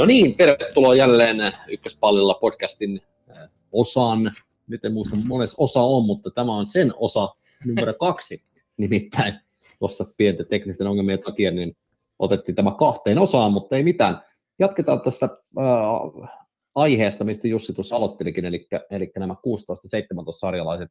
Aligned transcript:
No 0.00 0.06
niin, 0.06 0.36
tervetuloa 0.36 0.94
jälleen 0.94 1.36
Ykköspallilla 1.68 2.34
podcastin 2.34 3.00
äh, 3.30 3.50
osaan. 3.72 4.32
Nyt 4.66 4.84
en 4.84 4.92
muista 4.92 5.16
monessa 5.26 5.56
osa 5.58 5.82
on, 5.82 6.06
mutta 6.06 6.30
tämä 6.30 6.56
on 6.56 6.66
sen 6.66 6.92
osa 6.96 7.28
numero 7.66 7.94
kaksi. 8.06 8.42
Nimittäin 8.76 9.34
tuossa 9.78 10.04
pienten 10.16 10.46
teknisten 10.46 10.86
ongelmien 10.86 11.18
takia 11.18 11.50
niin 11.50 11.76
otettiin 12.18 12.56
tämä 12.56 12.74
kahteen 12.78 13.18
osaan, 13.18 13.52
mutta 13.52 13.76
ei 13.76 13.82
mitään. 13.82 14.22
Jatketaan 14.58 15.00
tästä 15.00 15.28
äh, 15.58 16.30
aiheesta, 16.74 17.24
mistä 17.24 17.48
Jussi 17.48 17.72
tuossa 17.72 17.96
aloittelikin, 17.96 18.44
eli, 18.44 18.68
eli 18.90 19.12
nämä 19.18 19.34
16-17 19.34 19.36
sarjalaiset 20.38 20.90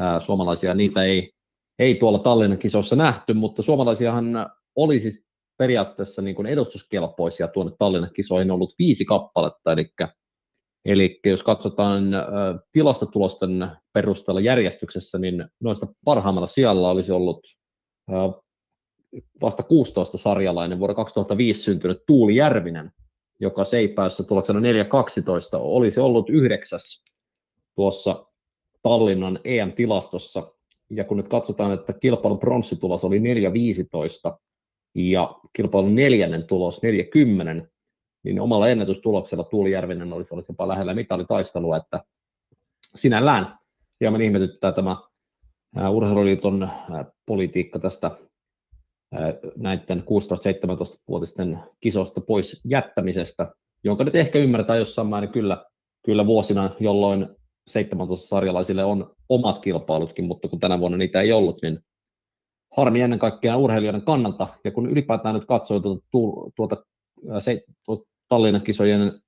äh, 0.00 0.22
suomalaisia, 0.22 0.74
niitä 0.74 1.02
ei, 1.02 1.32
ei 1.78 1.94
tuolla 1.94 2.18
Tallinnan 2.18 2.58
kisossa 2.58 2.96
nähty, 2.96 3.34
mutta 3.34 3.62
suomalaisiahan 3.62 4.50
oli 4.76 5.00
siis 5.00 5.31
periaatteessa 5.56 6.22
niin 6.22 6.36
kuin 6.36 6.46
edustuskelpoisia 6.46 7.48
tuonne 7.48 7.72
Tallinnan 7.78 8.10
kisoihin 8.14 8.50
ollut 8.50 8.74
viisi 8.78 9.04
kappaletta, 9.04 9.72
eli, 9.72 9.86
eli 10.84 11.20
jos 11.26 11.42
katsotaan 11.42 12.04
tilastotulosten 12.72 13.68
perusteella 13.92 14.40
järjestyksessä, 14.40 15.18
niin 15.18 15.44
noista 15.60 15.86
parhaimmalla 16.04 16.46
sijalla 16.46 16.90
olisi 16.90 17.12
ollut 17.12 17.46
vasta 19.42 19.62
16 19.62 20.18
sarjalainen 20.18 20.78
vuonna 20.78 20.94
2005 20.94 21.62
syntynyt 21.62 21.98
Tuuli 22.06 22.36
Järvinen, 22.36 22.92
joka 23.40 23.64
seipäässä 23.64 24.24
tuloksena 24.24 24.60
4.12 24.60 24.64
olisi 25.52 26.00
ollut 26.00 26.30
yhdeksäs 26.30 27.04
tuossa 27.74 28.26
Tallinnan 28.82 29.38
EM-tilastossa. 29.44 30.52
Ja 30.90 31.04
kun 31.04 31.16
nyt 31.16 31.28
katsotaan, 31.28 31.72
että 31.72 31.92
kilpailun 31.92 32.38
pronssitulos 32.38 33.04
oli 33.04 33.18
4.15, 33.18 33.22
ja 34.94 35.40
kilpailun 35.52 35.94
neljännen 35.94 36.46
tulos 36.46 36.82
40, 36.82 37.68
niin 38.24 38.40
omalla 38.40 38.68
ennätystuloksella 38.68 39.44
Tuuli 39.44 39.70
Järvinen 39.70 40.12
olisi 40.12 40.34
ollut 40.34 40.48
jopa 40.48 40.68
lähellä. 40.68 40.94
Mitalitaistelua, 40.94 41.76
että 41.76 42.04
sinällään 42.94 43.58
hieman 44.00 44.22
ihmetyttää 44.22 44.72
tämä 44.72 44.96
Urheiluliiton 45.90 46.68
politiikka 47.26 47.78
tästä 47.78 48.10
näiden 49.56 50.00
16-17-vuotisten 50.00 51.58
kisosta 51.80 52.20
pois 52.20 52.60
jättämisestä, 52.64 53.52
jonka 53.84 54.04
nyt 54.04 54.16
ehkä 54.16 54.38
ymmärtää 54.38 54.76
jossain 54.76 55.08
määrin. 55.08 55.32
Kyllä, 55.32 55.64
kyllä 56.04 56.26
vuosina, 56.26 56.70
jolloin 56.80 57.28
17 57.66 58.28
sarjalaisille 58.28 58.84
on 58.84 59.14
omat 59.28 59.58
kilpailutkin, 59.58 60.24
mutta 60.24 60.48
kun 60.48 60.60
tänä 60.60 60.80
vuonna 60.80 60.98
niitä 60.98 61.20
ei 61.20 61.32
ollut, 61.32 61.62
niin 61.62 61.78
harmi 62.76 63.00
ennen 63.00 63.18
kaikkea 63.18 63.56
urheilijoiden 63.56 64.02
kannalta. 64.02 64.48
Ja 64.64 64.70
kun 64.70 64.90
ylipäätään 64.90 65.34
nyt 65.34 65.44
katsoo 65.44 65.80
tuota, 65.80 66.02
tuota, 66.56 66.84
tuota 67.84 68.04
Tallinnan 68.28 68.62
kisojen 68.62 69.20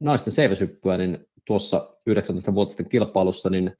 naisten 0.00 0.32
seiväsyppyä, 0.32 0.98
niin 0.98 1.26
tuossa 1.46 1.96
19-vuotisten 2.10 2.88
kilpailussa 2.88 3.50
niin 3.50 3.76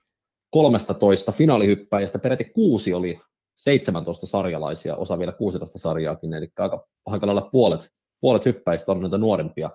13 0.51 1.33
finaalihyppäjästä 1.33 2.19
peräti 2.19 2.45
kuusi 2.45 2.95
oli 2.95 3.21
17 3.57 4.27
sarjalaisia, 4.27 4.97
osa 4.97 5.19
vielä 5.19 5.33
16 5.33 5.79
sarjaakin, 5.79 6.35
eli 6.35 6.49
aika, 6.59 6.87
aika 7.07 7.27
lailla 7.27 7.49
puolet, 7.53 7.91
puolet 8.21 8.45
hyppäistä 8.45 8.93
on 8.93 9.01
noita 9.01 9.19
nuorempia, 9.19 9.71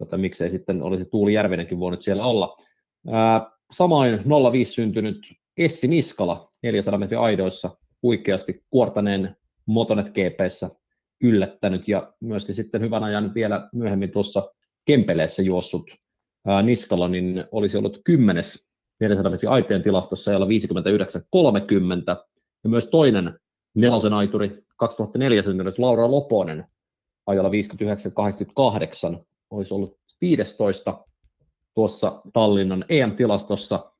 joten 0.00 0.20
miksei 0.20 0.50
sitten 0.50 0.82
olisi 0.82 1.04
Tuuli 1.04 1.34
Järvinenkin 1.34 1.80
voinut 1.80 2.02
siellä 2.02 2.24
olla. 2.24 2.56
Ää, 3.08 3.50
samoin 3.70 4.20
05 4.52 4.72
syntynyt 4.72 5.18
Essi 5.56 5.88
Niskala 5.88 6.52
400 6.62 6.98
metrin 6.98 7.20
aidoissa 7.20 7.70
huikeasti 8.02 8.64
kuortaneen 8.70 9.36
Motonet 9.66 10.06
GPssä 10.06 10.70
yllättänyt 11.22 11.88
ja 11.88 12.12
myöskin 12.20 12.54
sitten 12.54 12.80
hyvän 12.80 13.04
ajan 13.04 13.34
vielä 13.34 13.68
myöhemmin 13.72 14.10
tuossa 14.10 14.52
Kempeleessä 14.84 15.42
juossut 15.42 15.90
ää, 16.46 16.62
Niskala, 16.62 17.08
niin 17.08 17.44
olisi 17.52 17.76
ollut 17.76 18.00
kymmenes 18.04 18.68
400 19.00 19.30
metrin 19.30 19.50
aiteen 19.50 19.82
tilastossa 19.82 20.30
ajalla 20.30 20.46
59.30 20.46 20.50
ja 22.64 22.70
myös 22.70 22.86
toinen 22.86 23.38
nelosen 23.74 24.12
aituri 24.12 24.62
2004 24.76 25.42
syntynyt 25.42 25.78
Laura 25.78 26.10
Loponen 26.10 26.64
ajalla 27.26 27.50
59.88 27.50 29.24
olisi 29.50 29.74
ollut 29.74 29.98
15 30.20 31.04
tuossa 31.74 32.22
Tallinnan 32.32 32.84
EM-tilastossa. 32.88 33.92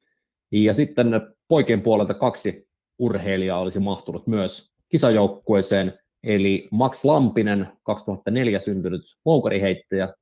Ja 0.53 0.75
sitten 0.75 1.06
poikien 1.49 1.83
puolelta 1.83 2.15
kaksi 2.15 2.68
urheilija 2.99 3.57
olisi 3.57 3.81
mahtunut 3.81 4.27
myös 4.27 4.73
kisajoukkueeseen, 4.89 5.99
eli 6.23 6.69
Max 6.71 7.05
Lampinen, 7.05 7.69
2004 7.83 8.59
syntynyt 8.59 9.03
moukariheittäjä, 9.25 10.15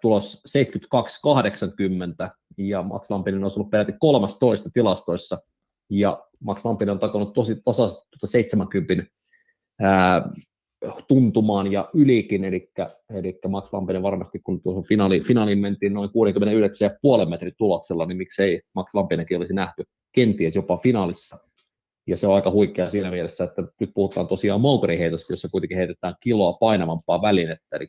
tulos 0.00 0.42
72-80, 2.26 2.30
ja 2.58 2.82
Max 2.82 3.10
Lampinen 3.10 3.44
on 3.44 3.50
ollut 3.56 3.70
peräti 3.70 3.92
13 3.98 4.70
tilastoissa, 4.72 5.38
ja 5.90 6.24
Max 6.40 6.64
Lampinen 6.64 6.92
on 6.92 6.98
takonut 6.98 7.32
tosi 7.32 7.60
tasaisesti 7.64 8.04
70 8.24 9.04
ää, 9.80 10.30
tuntumaan 11.08 11.72
ja 11.72 11.90
ylikin, 11.94 12.44
eli, 12.44 12.70
eli 13.14 13.38
Max 13.48 13.72
Lampinen 13.72 14.02
varmasti, 14.02 14.38
kun 14.38 14.62
tuohon 14.62 14.84
finaali, 14.84 15.20
finaaliin 15.20 15.58
mentiin 15.58 15.94
noin 15.94 16.10
69,5 17.24 17.28
metrin 17.28 17.54
tuloksella, 17.58 18.06
niin 18.06 18.18
miksei 18.18 18.62
Max 18.74 18.94
Lampinenkin 18.94 19.36
olisi 19.36 19.54
nähty 19.54 19.84
kenties 20.12 20.56
jopa 20.56 20.76
finaalissa 20.76 21.47
ja 22.08 22.16
se 22.16 22.26
on 22.26 22.34
aika 22.34 22.50
huikea 22.50 22.90
siinä 22.90 23.10
mielessä, 23.10 23.44
että 23.44 23.62
nyt 23.80 23.90
puhutaan 23.94 24.28
tosiaan 24.28 24.60
moukariheitosta, 24.60 25.32
jossa 25.32 25.48
kuitenkin 25.48 25.76
heitetään 25.76 26.14
kiloa 26.20 26.52
painavampaa 26.52 27.22
välinettä, 27.22 27.76
eli 27.76 27.88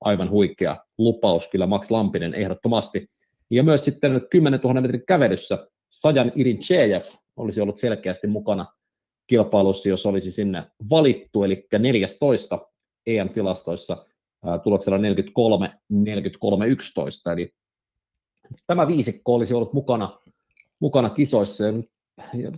aivan 0.00 0.30
huikea 0.30 0.76
lupaus 0.98 1.48
kyllä 1.48 1.66
Max 1.66 1.90
Lampinen 1.90 2.34
ehdottomasti. 2.34 3.08
Ja 3.50 3.62
myös 3.62 3.84
sitten 3.84 4.26
10 4.30 4.60
000 4.60 4.80
metrin 4.80 5.02
kävelyssä 5.06 5.68
Sajan 5.90 6.32
Irincheev 6.34 7.02
olisi 7.36 7.60
ollut 7.60 7.76
selkeästi 7.76 8.26
mukana 8.26 8.66
kilpailussa, 9.26 9.88
jos 9.88 10.06
olisi 10.06 10.32
sinne 10.32 10.62
valittu, 10.90 11.44
eli 11.44 11.66
14 11.78 12.58
EM-tilastoissa 13.06 14.06
tuloksella 14.62 14.98
43, 14.98 15.70
43, 15.88 16.66
11, 16.66 17.32
eli 17.32 17.54
tämä 18.66 18.86
viisikko 18.86 19.34
olisi 19.34 19.54
ollut 19.54 19.72
mukana, 19.72 20.18
mukana 20.80 21.10
kisoissa, 21.10 21.64
ja 21.64 21.72
nyt 21.72 21.90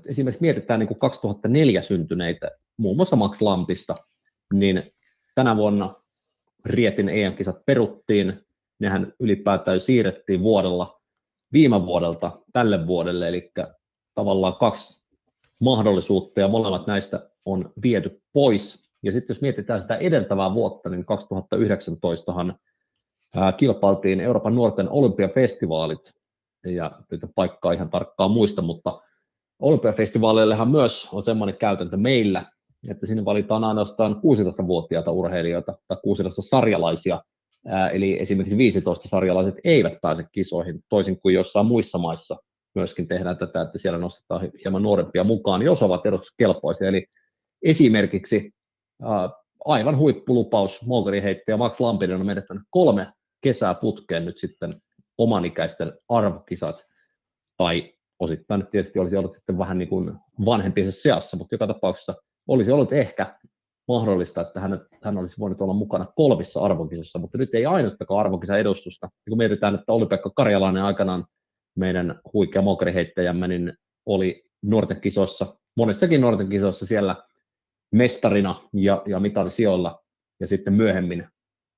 esimerkiksi 0.06 0.43
mietitään 0.43 0.81
niin 0.81 0.89
kuin 0.89 0.99
2004 0.99 1.83
syntyneitä, 1.83 2.50
muun 2.78 2.97
muassa 2.97 3.17
Max 3.17 3.41
Lampista, 3.41 3.97
niin 4.53 4.93
tänä 5.34 5.56
vuonna 5.56 5.94
Rietin 6.65 7.09
EM-kisat 7.09 7.67
peruttiin, 7.67 8.47
nehän 8.81 9.12
ylipäätään 9.21 9.81
siirrettiin 9.81 10.41
vuodella 10.41 11.00
viime 11.53 11.87
vuodelta 11.87 12.41
tälle 12.53 12.87
vuodelle, 12.87 13.28
eli 13.28 13.53
tavallaan 14.15 14.56
kaksi 14.56 15.06
mahdollisuutta 15.61 16.41
ja 16.41 16.49
molemmat 16.49 16.87
näistä 16.87 17.31
on 17.47 17.73
viety 17.83 18.23
pois. 18.33 18.87
Ja 19.03 19.12
sitten 19.12 19.34
jos 19.34 19.41
mietitään 19.41 19.83
sitä 19.83 19.97
edeltävää 19.97 20.55
vuotta, 20.55 20.88
niin 20.88 21.05
2019han 21.05 22.55
kilpailtiin 23.56 24.21
Euroopan 24.21 24.55
nuorten 24.55 24.88
olympiafestivaalit, 24.88 26.15
ja 26.67 26.91
nyt 27.11 27.21
paikkaa 27.34 27.73
ihan 27.73 27.91
tarkkaan 27.91 28.31
muista, 28.31 28.62
mutta 28.62 29.00
olympiafestivaaleillehan 29.59 30.71
myös 30.71 31.09
on 31.12 31.22
semmoinen 31.22 31.56
käytäntö 31.56 31.97
meillä, 31.97 32.44
että 32.89 33.06
sinne 33.06 33.25
valitaan 33.25 33.65
ainoastaan 33.65 34.12
16-vuotiaita 34.17 35.11
urheilijoita 35.11 35.78
tai 35.89 35.97
16 36.03 36.43
sarjalaisia, 36.43 37.22
eli 37.93 38.21
esimerkiksi 38.21 38.59
15 38.59 39.09
sarjalaiset 39.09 39.55
eivät 39.65 39.93
pääse 40.03 40.25
kisoihin, 40.33 40.81
toisin 40.89 41.21
kuin 41.21 41.34
jossain 41.34 41.67
muissa 41.67 41.99
maissa 41.99 42.37
myöskin 42.75 43.08
tehdään 43.08 43.38
tätä, 43.38 43.61
että 43.61 43.79
siellä 43.79 43.99
nostetaan 43.99 44.49
hieman 44.64 44.82
nuorempia 44.82 45.25
mukaan, 45.25 45.62
jos 45.62 45.82
ovat 45.82 46.06
edustuskelpoisia. 46.06 46.88
Eli 46.88 47.06
esimerkiksi 47.62 48.55
aivan 49.64 49.99
huippulupaus 49.99 50.81
heittäjä 51.23 51.56
Max 51.56 51.81
Lampinen 51.81 52.20
on 52.20 52.26
menettänyt 52.26 52.62
kolme 52.70 53.12
kesää 53.41 53.75
putkeen 53.75 54.25
nyt 54.25 54.38
sitten 54.38 54.75
omanikäisten 55.19 55.93
arvokisat 56.08 56.87
tai 57.56 57.95
osittain 58.21 58.61
nyt 58.61 58.71
tietysti 58.71 58.99
olisi 58.99 59.17
ollut 59.17 59.33
sitten 59.33 59.59
vähän 59.59 59.79
niin 59.79 59.89
kuin 59.89 60.13
vanhempiensa 60.45 61.01
seassa, 61.03 61.37
mutta 61.37 61.55
joka 61.55 61.67
tapauksessa 61.67 62.15
olisi 62.49 62.73
ollut 62.73 62.93
ehkä 62.93 63.39
mahdollista, 63.89 64.41
että 64.41 64.61
hän, 64.61 64.81
hän 65.03 65.19
olisi 65.19 65.37
voinut 65.39 65.61
olla 65.61 65.75
mukana 65.75 66.05
kolmissa 66.17 66.61
arvokisassa, 66.61 67.19
mutta 67.19 67.39
nyt 67.39 67.55
ei 67.55 67.67
ainuttakaan 67.67 68.21
arvokisa 68.21 68.59
edustusta. 68.59 69.07
Ja 69.07 69.31
kun 69.31 69.39
mietitään, 69.39 69.75
että 69.75 69.93
Oli-Pekka 69.93 70.31
Karjalainen 70.31 70.83
aikanaan 70.83 71.25
meidän 71.77 72.21
huikea 72.33 72.63
mokeriheittäjämme, 72.63 73.49
niin 73.49 73.73
oli 74.07 74.45
nuorten 74.65 75.01
kisossa, 75.01 75.57
monessakin 75.77 76.21
nuorten 76.21 76.49
kisossa 76.49 76.87
siellä 76.87 77.17
mestarina 77.93 78.55
ja, 78.73 79.03
ja 79.07 79.21
mitalisijoilla, 79.21 80.03
ja 80.41 80.47
sitten 80.47 80.73
myöhemmin 80.73 81.29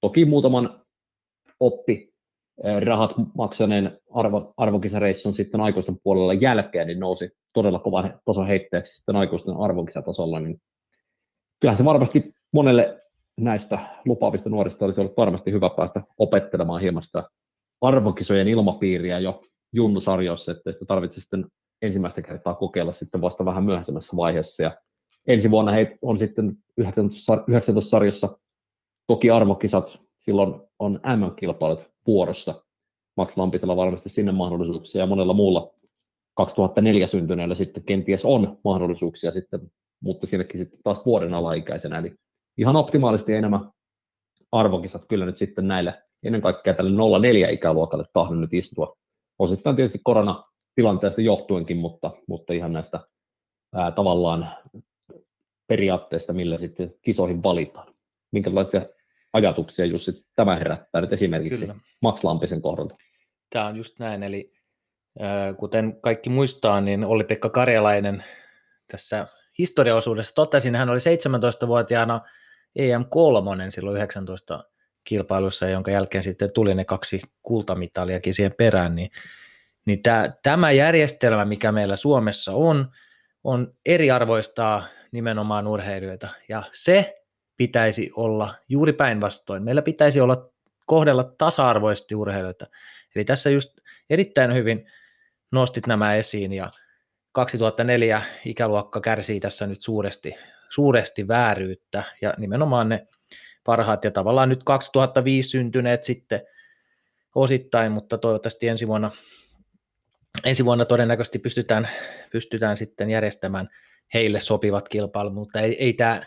toki 0.01 0.25
muutaman 0.25 0.83
oppi 1.61 2.15
rahat 2.85 3.15
maksaneen 3.37 3.99
arvo, 4.15 4.55
arvokisareissun 4.57 5.35
sitten 5.35 5.61
aikuisten 5.61 5.99
puolella 6.03 6.35
jälkeen, 6.35 6.87
niin 6.87 7.01
nousi 7.01 7.31
todella 7.55 7.79
kovan 7.79 8.21
tason 8.25 8.47
heitteeksi 8.47 8.97
sitten 8.97 9.17
aikuisten 9.17 9.57
arvokisatasolla, 9.57 10.41
niin 10.41 10.61
kyllähän 11.61 11.79
se 11.79 11.85
varmasti 11.85 12.35
monelle 12.53 13.03
näistä 13.41 13.79
lupaavista 14.05 14.51
nuorista 14.51 14.85
olisi 14.85 15.01
ollut 15.01 15.17
varmasti 15.17 15.53
hyvä 15.53 15.71
päästä 15.77 16.03
opettelemaan 16.19 16.81
hieman 16.81 17.03
sitä 17.03 17.25
arvokisojen 17.81 18.49
ilmapiiriä 18.49 19.19
jo 19.19 19.43
junnusarjoissa, 19.73 20.53
että 20.53 20.73
sitä 20.73 20.85
tarvitse 20.85 21.21
sitten 21.21 21.47
ensimmäistä 21.83 22.23
kertaa 22.23 22.55
kokeilla 22.55 22.93
sitten 22.93 23.21
vasta 23.21 23.45
vähän 23.45 23.65
myöhäisemmässä 23.65 24.17
vaiheessa. 24.17 24.63
Ja 24.63 24.77
ensi 25.27 25.51
vuonna 25.51 25.73
he 25.73 25.99
on 26.03 26.19
sitten 26.19 26.57
19 27.49 27.89
sarjassa 27.91 28.39
toki 29.07 29.31
arvokisat, 29.31 30.08
silloin 30.19 30.61
on 30.79 31.01
MM-kilpailut 31.17 31.91
vuorossa. 32.07 32.65
Max 33.17 33.37
Lampisella 33.37 33.77
varmasti 33.77 34.09
sinne 34.09 34.33
mahdollisuuksia 34.33 35.03
ja 35.03 35.07
monella 35.07 35.33
muulla 35.33 35.75
2004 36.35 37.07
syntyneellä 37.07 37.55
sitten 37.55 37.83
kenties 37.83 38.25
on 38.25 38.59
mahdollisuuksia 38.65 39.31
sitten, 39.31 39.61
mutta 40.01 40.27
sinnekin 40.27 40.59
sitten 40.59 40.81
taas 40.85 41.07
vuoden 41.07 41.35
alaikäisenä. 41.35 41.99
Eli 41.99 42.15
ihan 42.59 42.77
optimaalisesti 42.77 43.35
enemmän 43.35 43.71
arvokisat 44.53 45.05
kyllä 45.09 45.27
nyt 45.27 45.39
sitten 45.39 45.69
näille 45.69 46.03
ennen 46.23 46.43
kaikkea 46.43 46.75
tälle 46.75 47.19
04 47.21 47.49
ikäluokalle 47.49 48.05
tahdon 48.13 48.41
nyt 48.41 48.55
istua. 48.55 48.97
Osittain 49.39 49.77
tietysti 49.77 50.01
koronatilanteesta 50.05 51.23
johtuenkin, 51.23 51.77
mutta, 51.77 52.11
mutta 52.29 52.53
ihan 52.53 52.73
näistä 52.73 53.01
ää, 53.75 53.91
tavallaan 53.91 54.49
periaatteista, 55.67 56.33
millä 56.33 56.59
sitten 56.59 56.95
kisoihin 57.03 57.43
valitaan. 57.43 57.95
Minkälaisia 58.33 58.83
ajatuksia 59.39 59.85
Jussi 59.85 60.27
tämä 60.37 60.57
herättää 60.57 61.01
nyt 61.01 61.13
esimerkiksi 61.13 61.67
Kyllä. 61.67 61.81
Max 62.03 62.25
Lampisen 62.25 62.63
kohdalta? 62.63 62.97
Tämä 63.51 63.67
on 63.67 63.77
just 63.77 63.99
näin, 63.99 64.23
eli 64.23 64.53
kuten 65.57 66.01
kaikki 66.01 66.31
muistaa, 66.31 66.81
niin 66.81 67.05
oli 67.05 67.25
Pekka 67.25 67.51
Karjalainen 67.51 68.25
tässä 68.91 69.27
historiaosuudessa 69.59 70.35
totesin, 70.35 70.75
hän 70.75 70.91
oli 70.91 70.99
17-vuotiaana 70.99 72.21
EM3 72.79 73.71
silloin 73.71 73.97
19 73.97 74.65
kilpailussa, 75.05 75.69
jonka 75.69 75.91
jälkeen 75.91 76.25
sitten 76.25 76.53
tuli 76.55 76.75
ne 76.75 76.85
kaksi 76.85 77.21
kultamitaliakin 77.43 78.35
siihen 78.35 78.55
perään, 78.59 78.95
niin, 78.97 79.11
niin 79.87 80.03
tämä, 80.03 80.31
tämä 80.43 80.73
järjestelmä, 80.73 81.45
mikä 81.45 81.73
meillä 81.73 81.97
Suomessa 81.97 82.53
on, 82.53 82.91
on 83.45 83.73
eriarvoistaa 83.87 84.83
nimenomaan 85.13 85.67
urheilijoita, 85.67 86.29
ja 86.49 86.63
se 86.73 87.18
pitäisi 87.59 88.11
olla 88.17 88.55
juuri 88.69 88.93
päinvastoin. 88.93 89.63
Meillä 89.63 89.83
pitäisi 89.83 90.21
olla 90.21 90.51
kohdella 90.87 91.25
tasa-arvoisesti 91.25 92.15
urheilijoita. 92.15 92.67
Eli 93.15 93.25
tässä 93.25 93.51
just 93.51 93.79
erittäin 94.11 94.55
hyvin 94.55 94.91
nostit 95.53 95.87
nämä 95.87 96.15
esiin, 96.15 96.53
ja 96.53 96.71
2004 97.33 98.23
ikäluokka 98.45 99.01
kärsii 99.01 99.41
tässä 99.41 99.67
nyt 99.67 99.83
suuresti, 99.83 100.35
suuresti 100.69 101.29
vääryyttä, 101.29 102.03
ja 102.21 102.35
nimenomaan 102.39 102.89
ne 102.89 103.07
parhaat, 103.65 104.05
ja 104.05 104.11
tavallaan 104.11 104.49
nyt 104.49 104.65
2005 104.65 105.49
syntyneet 105.49 106.05
sitten 106.05 106.43
osittain, 107.35 107.93
mutta 107.93 108.19
toivottavasti 108.19 108.69
ensi 108.69 108.87
vuonna, 108.87 109.11
ensi 110.45 110.65
vuonna 110.65 110.85
todennäköisesti 110.85 111.39
pystytään, 111.39 111.89
pystytään 112.33 112.77
sitten 112.77 113.11
järjestämään 113.11 113.69
heille 114.15 114.41
sopivat 114.41 114.89
kilpailut, 114.89 115.35
mutta 115.35 115.61
ei, 115.61 115.85
ei 115.85 115.93
tämä 115.93 116.23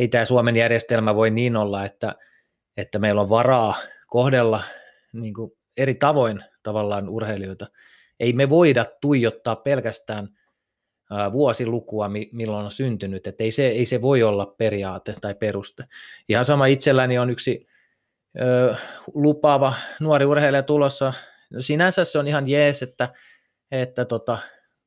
ei 0.00 0.08
tämä 0.08 0.24
Suomen 0.24 0.56
järjestelmä 0.56 1.14
voi 1.14 1.30
niin 1.30 1.56
olla, 1.56 1.84
että, 1.84 2.14
että 2.76 2.98
meillä 2.98 3.20
on 3.20 3.28
varaa 3.28 3.74
kohdella 4.06 4.62
niin 5.12 5.34
kuin 5.34 5.52
eri 5.76 5.94
tavoin 5.94 6.44
tavallaan 6.62 7.08
urheilijoita. 7.08 7.66
Ei 8.20 8.32
me 8.32 8.50
voida 8.50 8.84
tuijottaa 9.00 9.56
pelkästään 9.56 10.28
vuosilukua, 11.32 12.10
milloin 12.32 12.64
on 12.64 12.70
syntynyt, 12.70 13.26
että 13.26 13.44
ei 13.44 13.50
se, 13.50 13.68
ei 13.68 13.86
se 13.86 14.02
voi 14.02 14.22
olla 14.22 14.46
periaate 14.46 15.14
tai 15.20 15.34
peruste. 15.34 15.84
Ihan 16.28 16.44
sama 16.44 16.66
itselläni 16.66 17.18
on 17.18 17.30
yksi 17.30 17.66
ö, 18.40 18.74
lupaava 19.14 19.74
nuori 20.00 20.24
urheilija 20.24 20.62
tulossa. 20.62 21.12
No 21.50 21.62
sinänsä 21.62 22.04
se 22.04 22.18
on 22.18 22.28
ihan 22.28 22.48
jees, 22.48 22.82
että, 22.82 23.08
että 23.70 24.04
tota, 24.04 24.38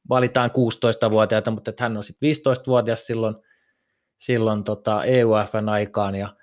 valitaan 0.10 0.52
16-vuotiaita, 0.52 1.52
mutta 1.52 1.70
että 1.70 1.84
hän 1.84 1.98
on 1.98 2.04
sitten 2.04 2.30
15-vuotias 2.30 3.06
silloin, 3.06 3.36
silloin 4.18 4.64
tota 4.64 5.04
EUFn 5.04 5.70
aikaan, 5.70 6.16
ja 6.16 6.36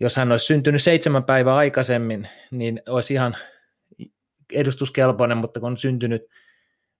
jos 0.00 0.16
hän 0.16 0.32
olisi 0.32 0.46
syntynyt 0.46 0.82
seitsemän 0.82 1.24
päivää 1.24 1.56
aikaisemmin, 1.56 2.28
niin 2.50 2.82
olisi 2.88 3.14
ihan 3.14 3.36
edustuskelpoinen, 4.52 5.38
mutta 5.38 5.60
kun 5.60 5.70
on 5.70 5.76
syntynyt 5.76 6.22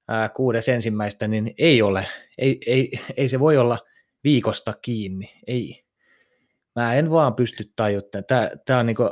ää, 0.09 0.29
kuudes 0.29 0.69
ensimmäistä, 0.69 1.29
niin 1.29 1.55
ei 1.59 1.83
ole. 1.83 2.07
Ei, 2.39 2.61
ei, 2.67 2.91
ei 3.17 3.29
se 3.29 3.41
voi 3.41 3.57
olla 3.57 3.79
viikosta 4.25 4.73
kiinni. 4.83 5.31
Ei. 5.47 5.85
Mä 6.77 6.95
en 6.95 7.11
vaan 7.11 7.35
pysty 7.35 7.73
tajuttamaan. 7.77 8.25
Tämä, 8.25 8.51
tämä 8.67 8.79
on, 8.79 8.87
niinku, 8.87 9.11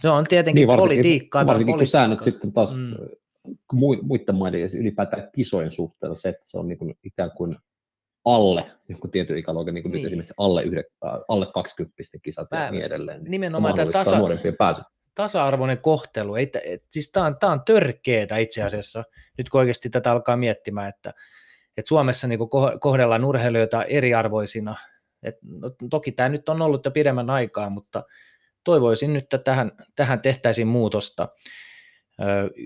se 0.00 0.08
on 0.08 0.24
tietenkin 0.24 0.60
niin, 0.60 0.68
varsinkin, 0.68 0.96
politiikkaa. 0.96 1.46
Varsinkin 1.46 1.76
kun 1.76 1.86
säännöt 1.86 2.22
sitten 2.22 2.52
taas 2.52 2.74
mm. 2.74 2.94
muiden 4.02 4.36
maiden 4.36 4.60
ja 4.60 4.68
ylipäätään 4.78 5.28
kisojen 5.34 5.72
suhteella 5.72 6.16
se, 6.16 6.28
että 6.28 6.42
se 6.44 6.58
on 6.58 6.68
niin 6.68 6.78
kuin 6.78 6.98
ikään 7.04 7.30
kuin 7.30 7.56
alle 8.34 8.70
joku 8.88 9.08
tietyn 9.08 9.38
ikäluokan, 9.38 9.74
niin 9.74 9.82
kuin 9.82 9.92
niin. 9.92 10.02
nyt 10.02 10.06
esimerkiksi 10.06 10.34
alle, 10.36 10.62
yhden, 10.62 10.84
alle 11.28 11.46
20 11.54 11.96
kisat 12.22 12.48
ja 12.52 12.70
niin 12.70 12.84
edelleen. 12.84 13.22
Niin 13.22 13.30
nimenomaan 13.30 13.74
tämä 13.74 13.92
tasa, 13.92 14.16
pääsy 14.58 14.82
tasa-arvoinen 15.18 15.78
kohtelu, 15.78 16.34
ei, 16.34 16.50
et, 16.64 16.82
siis 16.90 17.10
tämä 17.12 17.26
on, 17.26 17.36
tämä 17.38 17.52
on 17.52 17.64
törkeetä 17.64 18.36
itse 18.36 18.62
asiassa, 18.62 19.04
nyt 19.38 19.48
kun 19.48 19.58
oikeasti 19.58 19.90
tätä 19.90 20.12
alkaa 20.12 20.36
miettimään, 20.36 20.88
että, 20.88 21.14
että 21.76 21.88
Suomessa 21.88 22.26
niin 22.26 22.38
kohdellaan 22.80 23.24
urheilijoita 23.24 23.84
eriarvoisina. 23.84 24.74
Et, 25.22 25.36
no, 25.42 25.70
toki 25.90 26.12
tämä 26.12 26.28
nyt 26.28 26.48
on 26.48 26.62
ollut 26.62 26.84
jo 26.84 26.90
pidemmän 26.90 27.30
aikaa, 27.30 27.70
mutta 27.70 28.04
toivoisin 28.64 29.12
nyt, 29.12 29.24
että 29.24 29.38
tähän, 29.38 29.72
tähän 29.96 30.20
tehtäisiin 30.20 30.68
muutosta. 30.68 31.28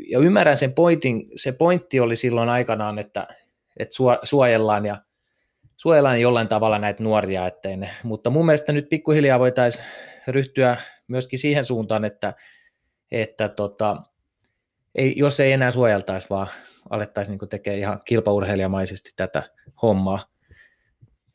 Ja 0.08 0.18
ymmärrän 0.18 0.56
sen 0.56 0.72
pointin, 0.72 1.26
se 1.36 1.52
pointti 1.52 2.00
oli 2.00 2.16
silloin 2.16 2.48
aikanaan, 2.48 2.98
että, 2.98 3.26
että 3.78 3.96
suojellaan 4.22 4.86
ja 4.86 4.96
suojellaan 5.82 6.20
jollain 6.20 6.48
tavalla 6.48 6.78
näitä 6.78 7.02
nuoria, 7.02 7.46
ettei 7.46 7.76
ne, 7.76 7.90
mutta 8.02 8.30
mun 8.30 8.46
mielestä 8.46 8.72
nyt 8.72 8.88
pikkuhiljaa 8.88 9.38
voitaisiin 9.38 9.84
ryhtyä 10.28 10.76
myöskin 11.08 11.38
siihen 11.38 11.64
suuntaan, 11.64 12.04
että, 12.04 12.34
että 13.10 13.48
tota, 13.48 13.96
ei, 14.94 15.14
jos 15.16 15.40
ei 15.40 15.52
enää 15.52 15.70
suojeltaisi, 15.70 16.30
vaan 16.30 16.46
alettaisiin 16.90 17.38
niin 17.38 17.48
tekemään 17.48 17.78
ihan 17.78 18.00
kilpaurheilijamaisesti 18.04 19.10
tätä 19.16 19.42
hommaa. 19.82 20.26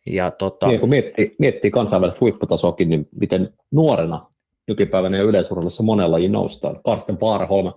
Ja, 0.05 0.31
tota... 0.31 0.67
niin, 0.67 0.79
kun 0.79 0.89
miettii, 0.89 1.35
miettii 1.39 1.71
kansainvälistä 1.71 2.21
huipputasoakin, 2.21 2.89
niin 2.89 3.09
miten 3.19 3.53
nuorena 3.71 4.25
nykypäivänä 4.67 5.17
ja 5.17 5.23
yleisurheilussa 5.23 5.83
monella 5.83 6.11
lajin 6.11 6.31
noustaan. 6.31 6.83
Karsten 6.83 7.19
Warholm, 7.21 7.73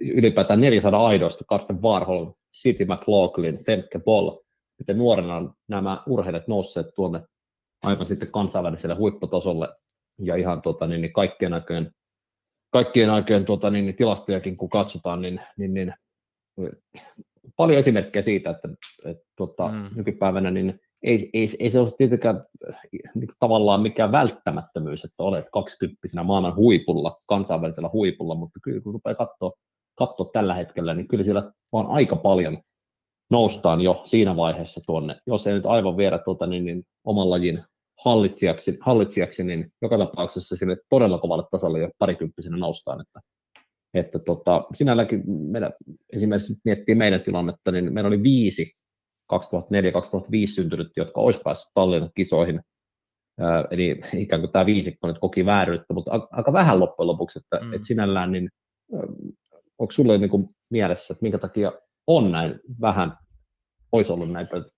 ylipäätään 0.00 0.60
400 0.60 1.06
aidoista, 1.06 1.44
Karsten 1.48 1.82
Warholm, 1.82 2.34
City 2.62 2.84
McLaughlin, 2.84 3.64
Femke 3.64 3.98
Boll, 3.98 4.40
miten 4.80 4.98
nuorena 4.98 5.54
nämä 5.68 6.02
urheilijat 6.06 6.48
nousseet 6.48 6.86
tuonne 6.94 7.20
aivan 7.82 8.06
sitten 8.06 8.32
kansainväliselle 8.32 8.94
huipputasolle 8.94 9.68
ja 10.18 10.36
ihan 10.36 10.62
tota, 10.62 10.86
niin, 10.86 11.00
niin 11.00 11.12
kaikkien 11.12 11.54
aikojen, 11.54 11.90
kaikkien 12.72 13.10
aikojen 13.10 13.44
tota, 13.44 13.70
niin, 13.70 13.86
niin, 13.86 13.96
tilastojakin 13.96 14.56
kun 14.56 14.70
katsotaan, 14.70 15.22
niin, 15.22 15.40
niin, 15.58 15.74
niin 15.74 15.94
paljon 17.56 17.78
esimerkkejä 17.78 18.22
siitä, 18.22 18.50
että, 18.50 18.68
että 19.04 19.24
tota, 19.36 19.68
mm. 19.68 19.88
nykypäivänä 19.94 20.50
niin 20.50 20.80
ei, 21.02 21.30
ei, 21.34 21.46
ei 21.58 21.70
se 21.70 21.80
ole 21.80 21.90
tietenkään 21.98 22.44
niin 23.14 23.28
tavallaan 23.38 23.82
mikään 23.82 24.12
välttämättömyys, 24.12 25.04
että 25.04 25.22
olet 25.22 25.46
20 25.52 25.96
maailman 26.24 26.56
huipulla, 26.56 27.20
kansainvälisellä 27.26 27.90
huipulla, 27.92 28.34
mutta 28.34 28.60
kyllä 28.62 28.80
kun 28.80 28.92
rupeaa 28.92 29.14
katsoa, 29.14 29.52
katsoa 29.98 30.30
tällä 30.32 30.54
hetkellä, 30.54 30.94
niin 30.94 31.08
kyllä 31.08 31.24
siellä 31.24 31.52
on 31.72 31.86
aika 31.86 32.16
paljon 32.16 32.62
noustaan 33.30 33.80
jo 33.80 34.00
siinä 34.04 34.36
vaiheessa 34.36 34.80
tuonne, 34.86 35.16
jos 35.26 35.46
ei 35.46 35.54
nyt 35.54 35.66
aivan 35.66 35.96
viedä 35.96 36.18
tuota, 36.18 36.46
niin, 36.46 36.64
niin 36.64 36.84
oman 37.04 37.30
lajin 37.30 37.62
hallitsijaksi, 38.04 38.78
hallitsijaksi, 38.80 39.44
niin 39.44 39.72
joka 39.82 39.98
tapauksessa 39.98 40.56
sinne 40.56 40.76
todella 40.88 41.18
kovalle 41.18 41.44
tasolle 41.50 41.80
jo 41.80 41.90
parikymppisenä 41.98 42.56
noustaan. 42.56 43.00
Että, 43.00 43.20
että 43.94 44.18
tota, 44.18 44.64
sinälläkin 44.74 45.22
meidän, 45.26 45.72
esimerkiksi 46.12 46.56
miettii 46.64 46.94
meidän 46.94 47.20
tilannetta, 47.20 47.72
niin 47.72 47.92
meillä 47.92 48.08
oli 48.08 48.22
viisi 48.22 48.72
2004-2005 49.32 49.36
syntynyt, 50.54 50.88
jotka 50.96 51.20
olisi 51.20 51.40
päässyt 51.44 51.70
Tallinnan 51.74 52.10
kisoihin. 52.14 52.60
Ää, 53.40 53.64
eli 53.70 54.00
ikään 54.16 54.42
kuin 54.42 54.52
tämä 54.52 54.66
viisikko 54.66 55.06
nyt 55.06 55.18
koki 55.18 55.46
vääryyttä, 55.46 55.94
mutta 55.94 56.28
aika 56.30 56.52
vähän 56.52 56.80
loppujen 56.80 57.06
lopuksi, 57.06 57.38
että, 57.38 57.66
mm. 57.66 57.72
että 57.72 57.86
sinällään, 57.86 58.32
niin 58.32 58.48
onko 59.78 59.92
sinulle 59.92 60.18
niin 60.18 60.30
kuin 60.30 60.48
mielessä, 60.70 61.14
että 61.14 61.22
minkä 61.22 61.38
takia 61.38 61.72
on 62.16 62.32
näin 62.32 62.60
vähän, 62.80 63.18
olisi 63.92 64.12
ollut 64.12 64.32
näin, 64.32 64.44
että, 64.44 64.70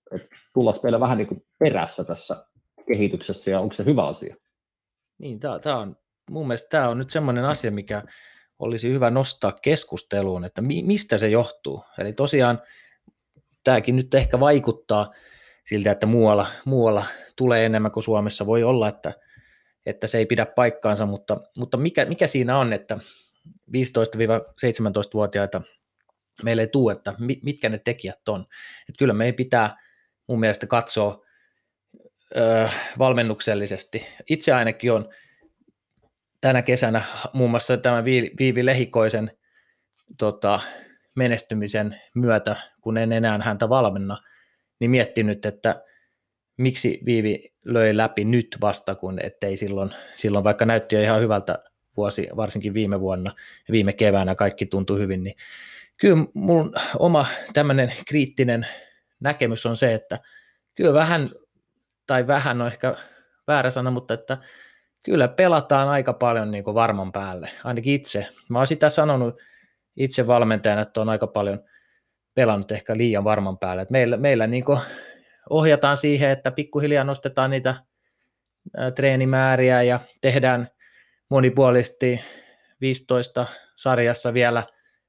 tullaanko 0.55 0.81
meillä 0.83 1.01
vähän 1.01 1.19
niin 1.19 1.29
kuin 1.29 1.43
perässä 1.59 2.05
tässä 2.05 2.47
kehityksessä 2.87 3.51
ja 3.51 3.61
onko 3.61 3.75
se 3.75 3.85
hyvä 3.85 4.07
asia? 4.07 4.37
Niin, 5.19 5.41
tämä 5.41 5.79
on, 5.79 5.97
mun 6.31 6.47
mielestä 6.47 6.69
tämä 6.69 6.89
on 6.89 6.99
nyt 6.99 7.11
semmoinen 7.11 7.45
asia, 7.45 7.71
mikä 7.71 8.03
olisi 8.59 8.93
hyvä 8.93 9.11
nostaa 9.11 9.53
keskusteluun, 9.53 10.45
että 10.45 10.63
mi, 10.63 10.83
mistä 10.83 11.19
se 11.19 11.29
johtuu. 11.29 11.85
Eli 11.99 12.13
tosiaan 12.13 12.63
tämäkin 13.65 13.97
nyt 13.97 14.15
ehkä 14.15 14.41
vaikuttaa 14.41 15.13
siltä, 15.65 15.91
että 15.91 16.07
muualla, 16.07 16.47
muualla 16.65 17.05
tulee 17.37 17.67
enemmän 17.67 17.93
kuin 17.93 18.05
Suomessa. 18.05 18.47
Voi 18.47 18.63
olla, 18.63 18.89
että, 18.89 19.13
että 19.87 20.07
se 20.07 20.19
ei 20.19 20.27
pidä 20.27 20.47
paikkaansa, 20.47 21.07
mutta, 21.07 21.41
mutta 21.59 21.77
mikä, 21.77 22.05
mikä 22.05 22.27
siinä 22.27 22.59
on, 22.59 22.73
että 22.73 22.99
15-17-vuotiaita 23.77 25.63
meille 26.45 26.63
ei 26.63 26.69
tule, 26.69 26.93
että 26.93 27.15
mitkä 27.43 27.69
ne 27.69 27.79
tekijät 27.79 28.29
on. 28.29 28.41
Että 28.89 28.99
kyllä 28.99 29.13
meidän 29.13 29.35
pitää 29.35 29.77
mun 30.27 30.41
mielestä 30.41 30.67
katsoa 30.67 31.25
ö, 32.37 32.69
valmennuksellisesti. 32.99 34.07
Itse 34.31 34.53
ainakin 34.53 34.93
on 34.93 35.09
tänä 36.41 36.63
kesänä 36.63 37.03
muun 37.33 37.51
muassa 37.51 37.77
tämä 37.77 38.05
Viivi 38.39 38.67
Lehikoisen 38.67 39.31
tota, 40.19 40.61
menestymisen 41.17 42.01
myötä, 42.15 42.57
kun 42.81 42.99
en 42.99 43.13
enää 43.13 43.39
häntä 43.45 43.69
valmenna, 43.69 44.19
niin 44.79 44.91
miettinyt, 44.91 45.47
että 45.47 45.83
miksi 46.57 47.01
Viivi 47.05 47.53
löi 47.65 47.97
läpi 47.97 48.25
nyt 48.25 48.57
vasta, 48.61 48.95
kun 48.95 49.19
ettei 49.23 49.57
silloin, 49.57 49.91
silloin 50.15 50.45
vaikka 50.45 50.65
näytti 50.65 50.95
jo 50.95 51.03
ihan 51.03 51.21
hyvältä 51.21 51.59
vuosi, 51.97 52.29
varsinkin 52.37 52.75
viime 52.75 53.01
vuonna 53.01 53.35
ja 53.69 53.73
viime 53.73 53.93
keväänä 53.93 54.35
kaikki 54.35 54.67
tuntui 54.67 54.99
hyvin, 54.99 55.23
niin 55.23 55.35
kyllä 56.03 56.25
mun 56.35 56.75
oma 56.99 57.27
tämmöinen 57.53 57.93
kriittinen 58.07 58.67
näkemys 59.21 59.67
on 59.67 59.77
se, 59.77 59.95
että 59.95 60.19
kyllä 60.75 60.95
vähän, 60.95 61.31
tai 62.07 62.27
vähän 62.27 62.63
on 62.63 62.67
ehkä 62.67 62.95
väärä 63.47 63.71
sana, 63.71 63.91
mutta 63.91 64.15
että 64.15 64.39
kyllä 65.03 65.29
pelataan 65.29 65.89
aika 65.89 66.13
paljon 66.13 66.51
niin 66.51 66.65
kuin 66.65 66.75
varman 66.75 67.13
päälle, 67.13 67.51
ainakin 67.65 67.95
itse. 67.95 68.27
Mä 68.49 68.59
oon 68.59 68.67
sitä 68.67 68.91
sanonut 68.91 69.43
itse 69.97 70.27
valmentajana, 70.27 70.83
että 70.83 71.01
on 71.01 71.09
aika 71.09 71.27
paljon 71.27 71.65
pelannut 72.35 72.73
ehkä 72.73 72.97
liian 72.97 73.25
varman 73.25 73.59
päälle. 73.59 73.83
Että 73.83 73.93
meillä, 73.93 74.17
meillä 74.17 74.47
niin 74.47 74.65
kuin 74.65 74.79
ohjataan 75.51 75.97
siihen, 75.97 76.31
että 76.31 76.51
pikkuhiljaa 76.51 77.05
nostetaan 77.05 77.51
niitä 77.51 77.75
treenimääriä 78.95 79.83
ja 79.83 80.01
tehdään 80.21 80.69
monipuolisesti 81.29 82.21
15 82.81 83.47
sarjassa 83.77 84.35
vielä 84.35 84.63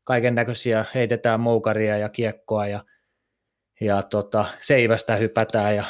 kaiken 0.03 0.35
näköisiä, 0.35 0.85
heitetään 0.95 1.39
moukaria 1.39 1.97
ja 1.97 2.09
kiekkoa 2.09 2.67
ja, 2.67 2.83
ja 3.81 4.01
tota, 4.01 4.45
seivästä 4.61 5.15
hypätään 5.15 5.75
ja 5.75 5.83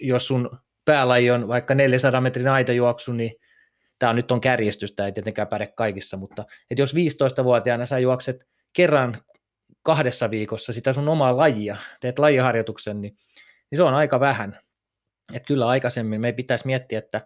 jos 0.00 0.26
sun 0.26 0.58
päälaji 0.84 1.30
on 1.30 1.48
vaikka 1.48 1.74
400 1.74 2.20
metrin 2.20 2.48
aitajuoksu, 2.48 3.12
niin 3.12 3.32
tämä 3.98 4.12
nyt 4.12 4.30
on 4.30 4.40
kärjistystä, 4.40 5.06
ei 5.06 5.12
tietenkään 5.12 5.48
päde 5.48 5.66
kaikissa, 5.66 6.16
mutta 6.16 6.44
että 6.70 6.82
jos 6.82 6.94
15-vuotiaana 6.94 7.86
sä 7.86 7.98
juokset 7.98 8.46
kerran 8.72 9.18
kahdessa 9.82 10.30
viikossa 10.30 10.72
sitä 10.72 10.92
sun 10.92 11.08
omaa 11.08 11.36
lajia, 11.36 11.76
teet 12.00 12.18
lajiharjoituksen, 12.18 13.00
niin, 13.00 13.16
niin 13.70 13.76
se 13.76 13.82
on 13.82 13.94
aika 13.94 14.20
vähän. 14.20 14.58
Että 15.34 15.46
kyllä 15.46 15.68
aikaisemmin 15.68 16.20
me 16.20 16.32
pitäisi 16.32 16.66
miettiä, 16.66 16.98
että 16.98 17.20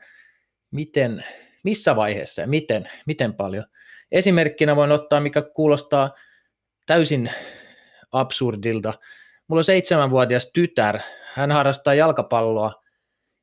miten, 0.71 1.25
missä 1.65 1.97
vaiheessa 1.97 2.41
ja 2.41 2.47
miten, 2.47 2.91
miten 3.07 3.35
paljon. 3.35 3.65
Esimerkkinä 4.13 4.77
voin 4.77 4.93
ottaa, 4.93 5.21
mikä 5.21 5.43
kuulostaa 5.43 6.15
täysin 6.87 7.31
absurdilta. 8.13 8.95
Mulla 9.49 9.61
on 9.61 9.65
seitsemänvuotias 9.65 10.51
tytär, 10.55 10.99
hän 11.35 11.51
harrastaa 11.51 11.95
jalkapalloa 11.95 12.73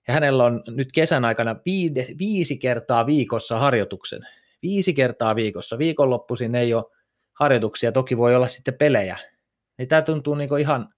ja 0.07 0.13
hänellä 0.13 0.45
on 0.45 0.63
nyt 0.67 0.91
kesän 0.91 1.25
aikana 1.25 1.55
viide, 1.65 2.07
viisi 2.19 2.57
kertaa 2.57 3.05
viikossa 3.05 3.59
harjoituksen. 3.59 4.21
Viisi 4.61 4.93
kertaa 4.93 5.35
viikossa. 5.35 5.77
Viikonloppuisin 5.77 6.55
ei 6.55 6.73
ole 6.73 6.83
harjoituksia, 7.39 7.91
toki 7.91 8.17
voi 8.17 8.35
olla 8.35 8.47
sitten 8.47 8.73
pelejä. 8.73 9.17
Niin 9.77 9.87
tämä 9.87 10.01
tuntuu 10.01 10.35
niin 10.35 10.59
ihan, 10.59 10.93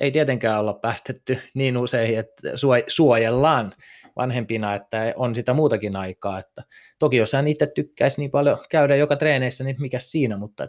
ei 0.00 0.10
tietenkään 0.10 0.60
olla 0.60 0.74
päästetty 0.74 1.38
niin 1.54 1.76
usein, 1.76 2.18
että 2.18 2.50
suojellaan 2.86 3.72
vanhempina, 4.18 4.74
että 4.74 5.14
on 5.16 5.34
sitä 5.34 5.54
muutakin 5.54 5.96
aikaa. 5.96 6.38
Että 6.38 6.62
toki 6.98 7.16
jos 7.16 7.32
hän 7.32 7.48
itse 7.48 7.66
tykkäisi 7.66 8.20
niin 8.20 8.30
paljon 8.30 8.58
käydä 8.70 8.96
joka 8.96 9.16
treeneissä, 9.16 9.64
niin 9.64 9.76
mikä 9.80 9.98
siinä, 9.98 10.36
mutta, 10.36 10.68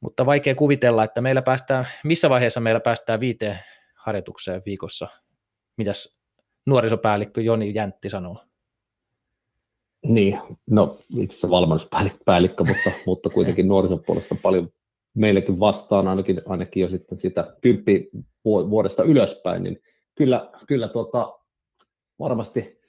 mutta 0.00 0.26
vaikea 0.26 0.54
kuvitella, 0.54 1.04
että 1.04 1.20
meillä 1.20 1.42
päästään, 1.42 1.86
missä 2.04 2.30
vaiheessa 2.30 2.60
meillä 2.60 2.80
päästään 2.80 3.20
viiteen 3.20 3.58
harjoitukseen 3.94 4.62
viikossa. 4.66 5.08
Mitäs 5.76 6.16
nuorisopäällikkö 6.66 7.42
Joni 7.42 7.74
Jäntti 7.74 8.10
sanoo? 8.10 8.36
Niin, 10.06 10.38
no 10.70 10.98
itse 11.16 11.32
asiassa 11.32 11.50
valmennuspäällikkö, 11.50 12.64
mutta, 12.64 12.90
mutta 13.06 13.30
kuitenkin 13.30 13.68
nuorisopuolesta 13.68 14.36
paljon 14.42 14.72
meillekin 15.14 15.60
vastaan 15.60 16.08
ainakin, 16.08 16.42
ainakin 16.46 16.80
jo 16.80 16.88
sitten 16.88 17.18
sitä 17.18 17.56
kymppi 17.60 18.10
vuodesta 18.44 19.02
ylöspäin, 19.02 19.62
niin 19.62 19.82
kyllä, 20.14 20.50
kyllä 20.66 20.88
tuota, 20.88 21.38
varmasti 22.18 22.80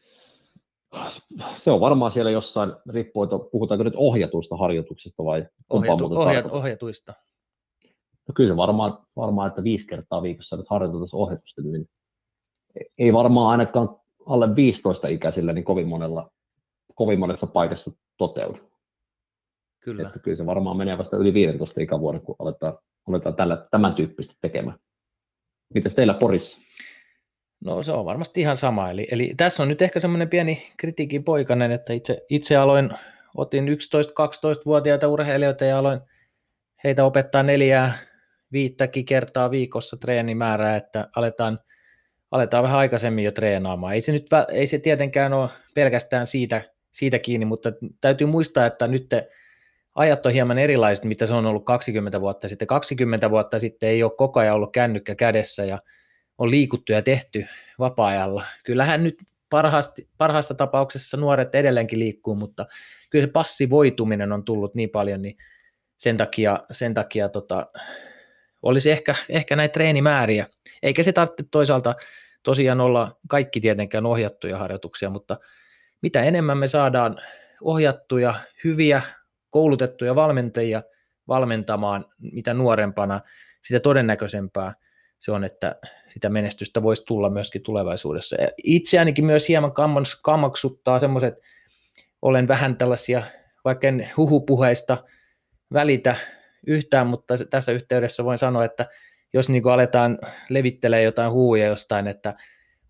se 1.56 1.72
on 1.72 1.80
varmaan 1.80 2.12
siellä 2.12 2.32
jossain, 2.32 2.74
riippuu, 2.90 3.24
että 3.24 3.36
puhutaanko 3.52 3.84
nyt 3.84 3.94
ohjatuista 3.96 4.58
harjoituksista 4.58 5.26
vai 5.26 5.46
Ohjatu, 5.70 6.06
ohjat, 6.06 6.46
ohjatuista. 6.46 7.14
No 8.28 8.34
kyllä 8.36 8.54
se 8.54 8.58
varmaan, 8.58 8.98
varmaan, 9.16 9.48
että 9.48 9.64
viisi 9.64 9.88
kertaa 9.88 10.22
viikossa 10.22 10.58
nyt 10.58 10.70
harjoitetaan 10.70 11.08
ohjatusta, 11.14 11.62
niin 11.62 11.90
ei 12.98 13.14
varmaan 13.14 13.52
ainakaan 13.52 13.90
alle 14.26 14.56
15 14.56 15.08
ikäisillä 15.08 15.54
niin 15.54 15.66
kovin, 15.66 15.88
monella, 15.88 16.32
kovin 16.96 17.20
monessa 17.20 17.48
paikassa 17.48 17.92
toteudu. 18.18 18.58
Kyllä. 19.80 20.08
Että 20.08 20.20
kyllä 20.20 20.38
se 20.38 20.46
varmaan 20.46 20.78
menee 20.78 20.98
vasta 20.98 21.18
yli 21.18 21.34
15 21.34 21.82
ikävuoden, 21.82 22.22
kun 22.22 22.36
aletaan, 22.40 22.78
aletaan 23.08 23.36
tällä, 23.36 23.68
tämän 23.72 23.96
tyyppistä 23.96 24.36
tekemään. 24.42 24.80
Mitäs 25.74 25.96
teillä 25.96 26.14
Porissa? 26.14 26.62
No 27.66 27.84
se 27.84 27.92
on 27.92 28.06
varmasti 28.06 28.42
ihan 28.42 28.58
sama. 28.58 28.92
Eli, 28.92 29.08
eli 29.12 29.34
tässä 29.38 29.64
on 29.64 29.70
nyt 29.70 29.82
ehkä 29.82 30.00
semmoinen 30.00 30.30
pieni 30.30 30.72
kritiikin 30.78 31.24
poikainen, 31.24 31.72
että 31.72 31.94
itse, 31.94 32.26
itse 32.30 32.56
aloin, 32.56 32.90
otin 33.36 33.68
11-12-vuotiaita 33.68 35.08
urheilijoita 35.08 35.66
ja 35.66 35.80
aloin 35.80 36.00
heitä 36.84 37.06
opettaa 37.06 37.44
neljää, 37.44 37.98
viittäkin 38.52 39.06
kertaa 39.06 39.52
viikossa 39.52 39.98
treenimäärää, 39.98 40.76
että 40.76 41.10
aletaan, 41.16 41.60
aletaan 42.32 42.64
vähän 42.64 42.80
aikaisemmin 42.80 43.26
jo 43.26 43.32
treenaamaan. 43.32 43.94
Ei 43.94 44.02
se, 44.02 44.12
nyt, 44.12 44.28
ei 44.52 44.68
se 44.68 44.80
tietenkään 44.80 45.34
ole 45.34 45.50
pelkästään 45.74 46.28
siitä, 46.28 46.62
siitä 46.92 47.20
kiinni, 47.20 47.46
mutta 47.46 47.72
täytyy 48.02 48.28
muistaa, 48.28 48.66
että 48.66 48.88
nyt 48.88 49.10
te, 49.10 49.30
ajat 49.96 50.26
on 50.26 50.32
hieman 50.32 50.58
erilaiset, 50.58 51.06
mitä 51.06 51.26
se 51.26 51.34
on 51.34 51.46
ollut 51.46 51.66
20 51.66 52.22
vuotta 52.22 52.48
sitten. 52.50 52.68
20 52.68 53.30
vuotta 53.30 53.60
sitten 53.60 53.90
ei 53.90 54.04
ole 54.04 54.12
koko 54.18 54.40
ajan 54.40 54.56
ollut 54.56 54.74
kännykkä 54.74 55.16
kädessä 55.16 55.66
ja 55.66 55.80
on 56.38 56.52
liikuttu 56.52 56.92
ja 56.92 57.02
tehty 57.02 57.46
vapaa-ajalla. 57.80 58.44
Kyllähän 58.64 59.04
nyt 59.04 59.18
parhaasti, 59.50 60.10
parhaassa 60.18 60.54
tapauksessa 60.54 61.18
nuoret 61.18 61.56
edelleenkin 61.56 62.00
liikkuu, 62.00 62.36
mutta 62.36 62.66
kyllä 63.10 63.26
se 63.26 63.32
passivoituminen 63.32 64.32
on 64.32 64.46
tullut 64.46 64.76
niin 64.76 64.90
paljon, 64.90 65.22
niin 65.22 65.38
sen 65.98 66.18
takia, 66.18 66.60
sen 66.72 66.94
takia 66.94 67.30
tota, 67.30 67.68
olisi 68.62 68.92
ehkä, 68.92 69.16
ehkä 69.30 69.56
näitä 69.56 69.74
treenimääriä. 69.74 70.48
Eikä 70.84 71.04
se 71.04 71.12
tarvitse 71.12 71.44
toisaalta 71.52 71.96
tosiaan 72.44 72.82
olla 72.82 73.20
kaikki 73.28 73.60
tietenkään 73.60 74.06
ohjattuja 74.06 74.58
harjoituksia, 74.58 75.10
mutta 75.10 75.38
mitä 76.02 76.24
enemmän 76.24 76.58
me 76.58 76.68
saadaan 76.68 77.18
ohjattuja, 77.62 78.34
hyviä, 78.64 79.02
koulutettuja 79.50 80.16
valmentajia 80.16 80.84
valmentamaan 81.28 82.06
mitä 82.34 82.54
nuorempana, 82.54 83.22
sitä 83.64 83.80
todennäköisempää– 83.80 84.74
se 85.20 85.32
on, 85.32 85.44
että 85.44 85.76
sitä 86.08 86.30
menestystä 86.30 86.84
voisi 86.84 87.06
tulla 87.06 87.30
myöskin 87.30 87.62
tulevaisuudessa. 87.62 88.42
Ja 88.42 88.48
itse 88.64 89.00
ainakin 89.00 89.26
myös 89.26 89.48
hieman 89.48 89.74
kammaksuttaa 90.22 91.00
semmoiset, 91.00 91.34
olen 92.22 92.48
vähän 92.48 92.78
tällaisia, 92.78 93.24
vaikka 93.66 93.88
en 93.88 94.10
huhupuheista 94.18 94.98
välitä 95.74 96.16
yhtään, 96.68 97.08
mutta 97.08 97.36
tässä 97.50 97.72
yhteydessä 97.72 98.24
voin 98.24 98.38
sanoa, 98.38 98.66
että 98.66 98.86
jos 99.34 99.50
niin 99.50 99.68
aletaan 99.68 100.20
levittelee 100.50 101.04
jotain 101.04 101.32
huuja 101.32 101.66
jostain, 101.66 102.08
että 102.08 102.34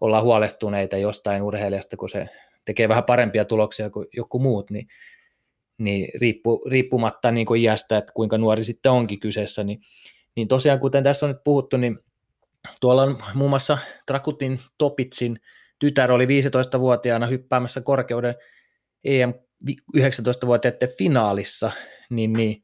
ollaan 0.01 0.23
huolestuneita 0.23 0.97
jostain 0.97 1.41
urheilijasta, 1.41 1.97
kun 1.97 2.09
se 2.09 2.29
tekee 2.65 2.89
vähän 2.89 3.03
parempia 3.03 3.45
tuloksia 3.45 3.89
kuin 3.89 4.07
joku 4.13 4.39
muut, 4.39 4.71
niin, 4.71 4.87
niin 5.77 6.09
riippu, 6.21 6.61
riippumatta 6.69 7.31
niin 7.31 7.45
kuin 7.45 7.61
iästä, 7.61 7.97
että 7.97 8.13
kuinka 8.13 8.37
nuori 8.37 8.63
sitten 8.63 8.91
onkin 8.91 9.19
kyseessä, 9.19 9.63
niin, 9.63 9.81
niin 10.35 10.47
tosiaan 10.47 10.79
kuten 10.79 11.03
tässä 11.03 11.25
on 11.25 11.31
nyt 11.31 11.43
puhuttu, 11.43 11.77
niin 11.77 11.99
Tuolla 12.81 13.03
on 13.03 13.23
muun 13.33 13.49
muassa 13.49 13.77
Trakutin 14.05 14.59
Topitsin 14.77 15.39
tytär 15.79 16.11
oli 16.11 16.25
15-vuotiaana 16.25 17.27
hyppäämässä 17.27 17.81
korkeuden 17.81 18.35
EM 19.03 19.33
19-vuotiaiden 19.97 20.89
finaalissa, 20.97 21.71
niin, 22.09 22.33
niin, 22.33 22.63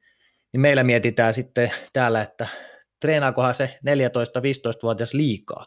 niin 0.53 0.62
meillä 0.62 0.83
mietitään 0.83 1.33
sitten 1.33 1.72
täällä, 1.93 2.22
että 2.22 2.48
treenaakohan 3.01 3.53
se 3.53 3.79
14-15-vuotias 3.88 5.13
liikaa. 5.13 5.65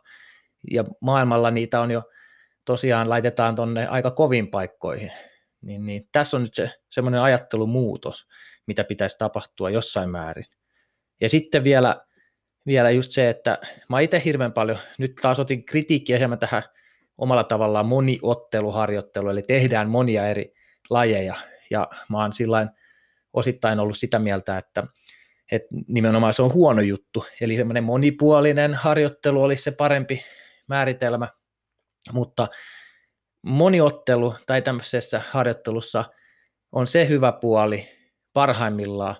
Ja 0.70 0.84
maailmalla 1.02 1.50
niitä 1.50 1.80
on 1.80 1.90
jo 1.90 2.02
tosiaan 2.64 3.08
laitetaan 3.08 3.54
tonne 3.54 3.86
aika 3.86 4.10
kovin 4.10 4.50
paikkoihin. 4.50 5.12
Niin, 5.62 5.86
niin 5.86 6.08
tässä 6.12 6.36
on 6.36 6.42
nyt 6.42 6.54
se 6.54 6.70
semmoinen 6.90 7.20
ajattelumuutos, 7.20 8.26
mitä 8.66 8.84
pitäisi 8.84 9.18
tapahtua 9.18 9.70
jossain 9.70 10.10
määrin. 10.10 10.44
Ja 11.20 11.28
sitten 11.28 11.64
vielä 11.64 12.00
vielä 12.66 12.90
just 12.90 13.10
se, 13.10 13.28
että 13.28 13.58
mä 13.88 14.00
itse 14.00 14.22
hirveän 14.24 14.52
paljon, 14.52 14.78
nyt 14.98 15.14
taas 15.22 15.40
otin 15.40 15.64
kritiikkiä 15.64 16.18
hieman 16.18 16.38
tähän 16.38 16.62
omalla 17.18 17.44
tavallaan 17.44 17.86
moniotteluharjoittelu, 17.86 19.28
eli 19.28 19.42
tehdään 19.42 19.90
monia 19.90 20.28
eri 20.28 20.54
lajeja, 20.90 21.34
ja 21.70 21.88
mä 22.08 22.22
oon 22.22 22.32
sillain 22.32 22.68
osittain 23.32 23.80
ollut 23.80 23.96
sitä 23.96 24.18
mieltä, 24.18 24.58
että, 24.58 24.86
että 25.52 25.68
nimenomaan 25.88 26.34
se 26.34 26.42
on 26.42 26.52
huono 26.52 26.82
juttu, 26.82 27.24
eli 27.40 27.56
semmoinen 27.56 27.84
monipuolinen 27.84 28.74
harjoittelu 28.74 29.42
olisi 29.42 29.62
se 29.62 29.70
parempi 29.70 30.24
määritelmä, 30.66 31.28
mutta 32.12 32.48
moniottelu 33.42 34.34
tai 34.46 34.62
tämmöisessä 34.62 35.22
harjoittelussa 35.30 36.04
on 36.72 36.86
se 36.86 37.08
hyvä 37.08 37.32
puoli 37.32 37.88
parhaimmillaan, 38.32 39.16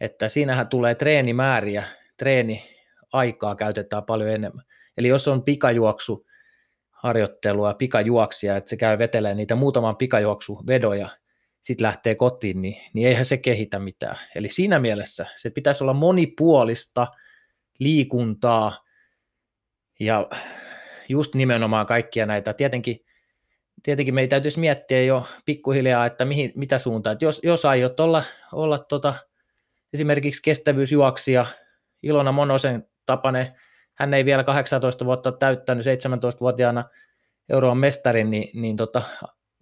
että 0.00 0.28
siinähän 0.28 0.68
tulee 0.68 0.94
treenimääriä, 0.94 1.84
treeniaikaa 3.14 3.56
käytetään 3.56 4.04
paljon 4.04 4.30
enemmän. 4.30 4.64
Eli 4.96 5.08
jos 5.08 5.28
on 5.28 5.42
pikajuoksu 5.42 6.26
harjoittelua, 6.90 7.74
pikajuoksia, 7.74 8.56
että 8.56 8.70
se 8.70 8.76
käy 8.76 8.98
vetelee 8.98 9.34
niitä 9.34 9.54
muutaman 9.54 9.96
pikajuoksuvedoja, 9.96 11.08
sitten 11.60 11.86
lähtee 11.86 12.14
kotiin, 12.14 12.62
niin, 12.62 12.76
niin 12.92 13.08
eihän 13.08 13.24
se 13.24 13.36
kehitä 13.36 13.78
mitään. 13.78 14.16
Eli 14.34 14.48
siinä 14.48 14.78
mielessä 14.78 15.26
se 15.36 15.50
pitäisi 15.50 15.84
olla 15.84 15.94
monipuolista 15.94 17.06
liikuntaa 17.78 18.84
ja 20.00 20.28
just 21.08 21.34
nimenomaan 21.34 21.86
kaikkia 21.86 22.26
näitä. 22.26 22.52
Tietenkin, 22.52 23.04
tietenkin 23.82 24.14
meidän 24.14 24.30
täytyisi 24.30 24.60
miettiä 24.60 25.02
jo 25.02 25.26
pikkuhiljaa, 25.44 26.06
että 26.06 26.24
mihin, 26.24 26.52
mitä 26.54 26.78
suuntaan. 26.78 27.16
Jos, 27.20 27.40
jos 27.42 27.64
aiot 27.64 28.00
olla, 28.00 28.24
olla 28.52 28.78
tota, 28.78 29.14
esimerkiksi 29.92 30.42
kestävyysjuoksija, 30.42 31.46
Ilona 32.02 32.32
Monosen 32.32 32.86
tapane, 33.06 33.54
hän 33.94 34.14
ei 34.14 34.24
vielä 34.24 34.44
18 34.44 35.04
vuotta 35.04 35.32
täyttänyt 35.32 35.86
17-vuotiaana 35.86 36.84
Euroopan 37.48 37.78
mestarin, 37.78 38.30
niin, 38.30 38.62
niin 38.62 38.76
tota, 38.76 39.02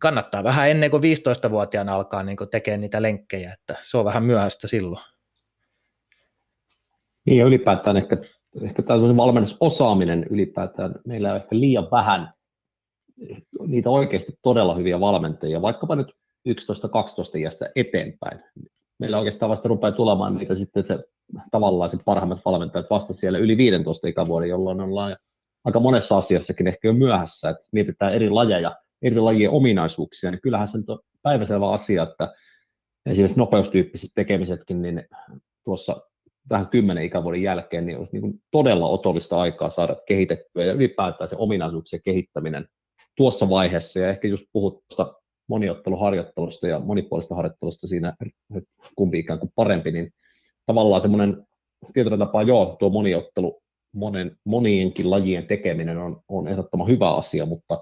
kannattaa 0.00 0.44
vähän 0.44 0.70
ennen 0.70 0.90
kuin 0.90 1.02
15-vuotiaana 1.02 1.94
alkaa 1.94 2.22
niin 2.22 2.36
tekemään 2.50 2.80
niitä 2.80 3.02
lenkkejä, 3.02 3.52
että 3.52 3.76
se 3.82 3.98
on 3.98 4.04
vähän 4.04 4.24
myöhäistä 4.24 4.68
silloin. 4.68 5.04
Niin 7.26 7.38
ja 7.38 7.46
ylipäätään 7.46 7.96
ehkä, 7.96 8.16
ehkä 8.62 8.82
tällainen 8.82 9.16
valmennusosaaminen 9.16 10.26
ylipäätään, 10.30 10.94
meillä 11.06 11.30
on 11.30 11.36
ehkä 11.36 11.58
liian 11.58 11.88
vähän 11.90 12.32
niitä 13.66 13.90
oikeasti 13.90 14.32
todella 14.42 14.74
hyviä 14.74 15.00
valmentajia, 15.00 15.62
vaikkapa 15.62 15.96
nyt 15.96 16.12
11-12 16.48 17.38
iästä 17.38 17.70
eteenpäin. 17.76 18.40
Meillä 19.02 19.18
oikeastaan 19.18 19.50
vasta 19.50 19.68
rupeaa 19.68 19.92
tulemaan 19.92 20.36
niitä 20.36 20.54
sitten 20.54 20.86
se 20.86 20.98
tavallaan 21.50 21.90
se 21.90 21.98
parhaimmat 22.04 22.44
valmentajat 22.44 22.86
vasta 22.90 23.12
siellä 23.12 23.38
yli 23.38 23.56
15 23.56 24.08
ikävuoden, 24.08 24.48
jolloin 24.48 24.80
ollaan 24.80 25.16
aika 25.64 25.80
monessa 25.80 26.16
asiassakin 26.16 26.66
ehkä 26.66 26.88
jo 26.88 26.92
myöhässä, 26.92 27.50
että 27.50 27.64
mietitään 27.72 28.14
eri 28.14 28.30
lajeja, 28.30 28.76
eri 29.02 29.20
lajien 29.20 29.50
ominaisuuksia, 29.50 30.30
niin 30.30 30.40
kyllähän 30.40 30.68
se 30.68 30.78
on 30.88 30.98
päiväselvä 31.22 31.70
asia, 31.70 32.02
että 32.02 32.34
esimerkiksi 33.06 33.38
nopeustyyppiset 33.38 34.10
tekemisetkin, 34.14 34.82
niin 34.82 35.04
tuossa 35.64 35.96
vähän 36.50 36.68
kymmenen 36.68 37.04
ikävuoden 37.04 37.42
jälkeen, 37.42 37.86
niin 37.86 37.98
olisi 37.98 38.20
niin 38.20 38.34
todella 38.50 38.88
otollista 38.88 39.40
aikaa 39.40 39.68
saada 39.68 39.96
kehitettyä 40.06 40.64
ja 40.64 40.72
ylipäätään 40.72 41.28
se 41.28 41.36
ominaisuuksien 41.38 42.02
kehittäminen 42.04 42.66
tuossa 43.16 43.50
vaiheessa, 43.50 43.98
ja 43.98 44.08
ehkä 44.08 44.28
just 44.28 44.44
puhut 44.52 44.84
tuosta 44.88 45.21
moniotteluharjoittelusta 45.52 46.68
ja 46.68 46.80
monipuolista 46.80 47.34
harjoittelusta 47.34 47.86
siinä, 47.86 48.14
kumpi 48.96 49.18
ikään 49.18 49.38
kuin 49.38 49.52
parempi, 49.54 49.92
niin 49.92 50.10
tavallaan 50.66 51.00
semmoinen 51.00 51.46
tietyllä 51.92 52.18
tapaa 52.18 52.42
joo, 52.42 52.76
tuo 52.78 52.90
moniottelu, 52.90 53.62
monen, 53.94 54.36
monienkin 54.44 55.10
lajien 55.10 55.46
tekeminen 55.46 55.98
on, 55.98 56.20
on 56.28 56.48
ehdottoman 56.48 56.88
hyvä 56.88 57.14
asia, 57.14 57.46
mutta, 57.46 57.80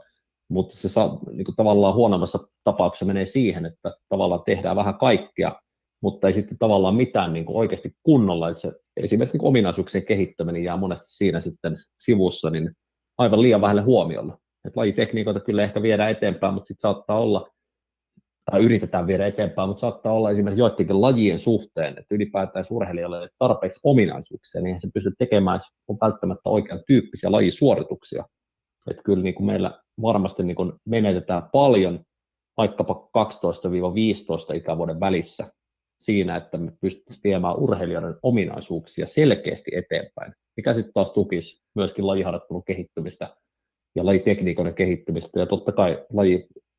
mutta 0.48 0.76
se 0.76 0.88
saa, 0.88 1.18
niin 1.32 1.44
kuin 1.44 1.56
tavallaan 1.56 1.94
huonommassa 1.94 2.38
tapauksessa 2.64 3.06
menee 3.06 3.26
siihen, 3.26 3.66
että 3.66 3.94
tavallaan 4.08 4.42
tehdään 4.46 4.76
vähän 4.76 4.98
kaikkea, 4.98 5.60
mutta 6.02 6.26
ei 6.26 6.32
sitten 6.32 6.58
tavallaan 6.58 6.94
mitään 6.94 7.32
niin 7.32 7.44
kuin 7.44 7.56
oikeasti 7.56 7.92
kunnolla, 8.02 8.50
että 8.50 8.60
se, 8.60 8.72
esimerkiksi 8.96 9.38
niin 9.38 9.48
ominaisuuksien 9.48 10.04
kehittäminen 10.04 10.64
jää 10.64 10.76
monesti 10.76 11.06
siinä 11.08 11.40
sitten 11.40 11.74
sivussa, 11.98 12.50
niin 12.50 12.70
aivan 13.18 13.42
liian 13.42 13.60
vähälle 13.60 13.82
huomiolla. 13.82 14.38
Että 14.64 14.80
lajitekniikoita 14.80 15.40
kyllä 15.40 15.62
ehkä 15.62 15.82
viedään 15.82 16.10
eteenpäin, 16.10 16.54
mutta 16.54 16.68
sitten 16.68 16.82
saattaa 16.82 17.20
olla, 17.20 17.50
tai 18.50 18.64
yritetään 18.64 19.06
viedä 19.06 19.26
eteenpäin, 19.26 19.68
mutta 19.68 19.80
saattaa 19.80 20.12
olla 20.12 20.30
esimerkiksi 20.30 20.60
joidenkin 20.60 21.00
lajien 21.00 21.38
suhteen, 21.38 21.88
että 21.98 22.14
ylipäätään 22.14 22.64
urheilijalle 22.70 23.28
tarpeeksi 23.38 23.80
ominaisuuksia, 23.84 24.62
niin 24.62 24.80
se 24.80 24.88
pystyy 24.94 25.12
tekemään 25.18 25.60
on 25.88 25.98
välttämättä 26.00 26.50
oikean 26.50 26.82
tyyppisiä 26.86 27.32
lajisuorituksia. 27.32 28.24
Että 28.90 29.02
kyllä 29.02 29.22
niin 29.22 29.34
kuin 29.34 29.46
meillä 29.46 29.80
varmasti 30.02 30.42
niin 30.42 30.56
kuin 30.56 30.72
menetetään 30.84 31.42
paljon 31.52 32.04
vaikkapa 32.56 33.10
12-15 34.52 34.56
ikävuoden 34.56 35.00
välissä 35.00 35.46
siinä, 36.00 36.36
että 36.36 36.58
me 36.58 36.72
pystyttäisiin 36.80 37.24
viemään 37.24 37.56
urheilijoiden 37.56 38.16
ominaisuuksia 38.22 39.06
selkeästi 39.06 39.70
eteenpäin, 39.74 40.32
mikä 40.56 40.74
sitten 40.74 40.92
taas 40.92 41.12
tukisi 41.12 41.62
myöskin 41.74 42.06
lajiharjoittelun 42.06 42.64
kehittymistä 42.64 43.36
ja 43.94 44.06
lajitekniikoiden 44.06 44.74
kehittymistä. 44.74 45.40
Ja 45.40 45.46
totta 45.46 45.72
kai 45.72 46.06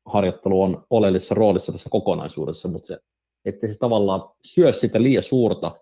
lajiharjoittelu 0.06 0.62
on 0.62 0.86
oleellisessa 0.90 1.34
roolissa 1.34 1.72
tässä 1.72 1.90
kokonaisuudessa, 1.90 2.68
mutta 2.68 2.86
se, 2.86 2.98
ettei 3.44 3.72
se 3.72 3.78
tavallaan 3.78 4.30
syö 4.44 4.72
sitä 4.72 5.02
liian 5.02 5.22
suurta 5.22 5.80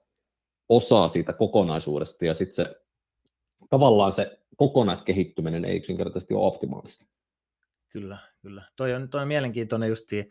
osaa 0.68 1.08
siitä 1.08 1.32
kokonaisuudesta 1.32 2.24
ja 2.24 2.34
sitten 2.34 2.54
se 2.54 2.76
tavallaan 3.70 4.12
se 4.12 4.38
kokonaiskehittyminen 4.56 5.64
ei 5.64 5.76
yksinkertaisesti 5.76 6.34
ole 6.34 6.46
optimaalista. 6.46 7.04
Kyllä, 7.88 8.18
kyllä. 8.42 8.62
Toi 8.76 8.94
on, 8.94 9.08
toi 9.08 9.22
on 9.22 9.28
mielenkiintoinen 9.28 9.88
justi 9.88 10.28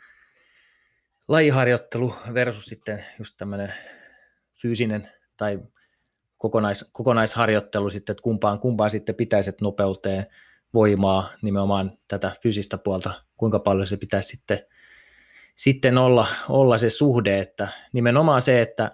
lajiharjoittelu 1.27 2.13
versus 2.33 2.65
sitten 2.65 3.05
just 3.19 3.35
tämmöinen 3.37 3.73
fyysinen 4.61 5.09
tai 5.37 5.59
kokonais, 6.37 6.89
kokonaisharjoittelu 6.91 7.89
sitten, 7.89 8.13
että 8.13 8.23
kumpaan, 8.23 8.59
kumpaan 8.59 8.91
sitten 8.91 9.15
pitäisi 9.15 9.51
nopeuteen, 9.61 10.25
voimaa, 10.73 11.29
nimenomaan 11.41 11.97
tätä 12.07 12.35
fyysistä 12.43 12.77
puolta, 12.77 13.28
kuinka 13.39 13.59
paljon 13.59 13.87
se 13.87 13.97
pitäisi 13.97 14.29
sitten, 14.29 14.59
sitten 15.55 15.97
olla, 15.97 16.27
olla 16.49 16.77
se 16.77 16.89
suhde, 16.89 17.39
että 17.39 17.67
nimenomaan 17.93 18.41
se, 18.41 18.61
että, 18.61 18.91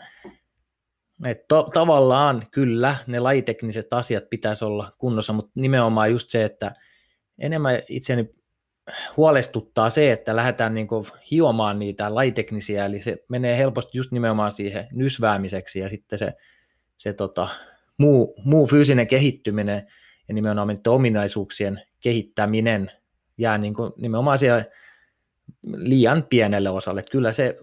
että 1.26 1.46
to, 1.48 1.70
tavallaan 1.74 2.44
kyllä 2.52 2.96
ne 3.08 3.20
lajitekniset 3.20 3.94
asiat 3.94 4.30
pitäisi 4.30 4.66
olla 4.66 4.92
kunnossa, 4.98 5.34
mutta 5.34 5.52
nimenomaan 5.56 6.12
just 6.12 6.30
se, 6.30 6.44
että 6.44 6.74
enemmän 7.40 7.82
itseni 7.90 8.30
huolestuttaa 9.18 9.90
se, 9.90 10.12
että 10.12 10.36
lähdetään 10.36 10.74
niin 10.74 10.88
hiomaan 11.32 11.80
niitä 11.80 12.16
lajiteknisiä, 12.16 12.86
eli 12.86 13.02
se 13.02 13.18
menee 13.30 13.58
helposti 13.58 13.98
just 13.98 14.12
nimenomaan 14.12 14.52
siihen 14.52 14.88
nysväämiseksi 14.92 15.80
ja 15.80 15.90
sitten 15.90 16.20
se, 16.20 16.34
se 16.96 17.14
tota, 17.14 17.48
muu, 17.98 18.36
muu 18.44 18.68
fyysinen 18.68 19.08
kehittyminen 19.08 19.88
ja 20.28 20.34
nimenomaan 20.34 20.68
niiden 20.68 20.94
ominaisuuksien 20.94 21.82
kehittäminen 22.00 22.92
jää 23.38 23.58
niin 23.58 23.74
kuin 23.74 23.94
nimenomaan 23.98 24.38
siellä 24.38 24.66
liian 25.76 26.24
pienelle 26.30 26.70
osalle. 26.70 27.00
Että 27.00 27.12
kyllä 27.12 27.32
se, 27.32 27.58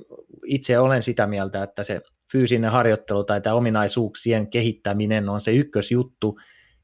itse 0.47 0.79
olen 0.79 1.03
sitä 1.03 1.27
mieltä, 1.27 1.63
että 1.63 1.83
se 1.85 2.01
fyysinen 2.33 2.71
harjoittelu 2.71 3.25
tai 3.25 3.41
tämä 3.41 3.57
ominaisuuksien 3.57 4.51
kehittäminen 4.51 5.29
on 5.29 5.41
se 5.41 5.53
ykkösjuttu, 5.53 6.39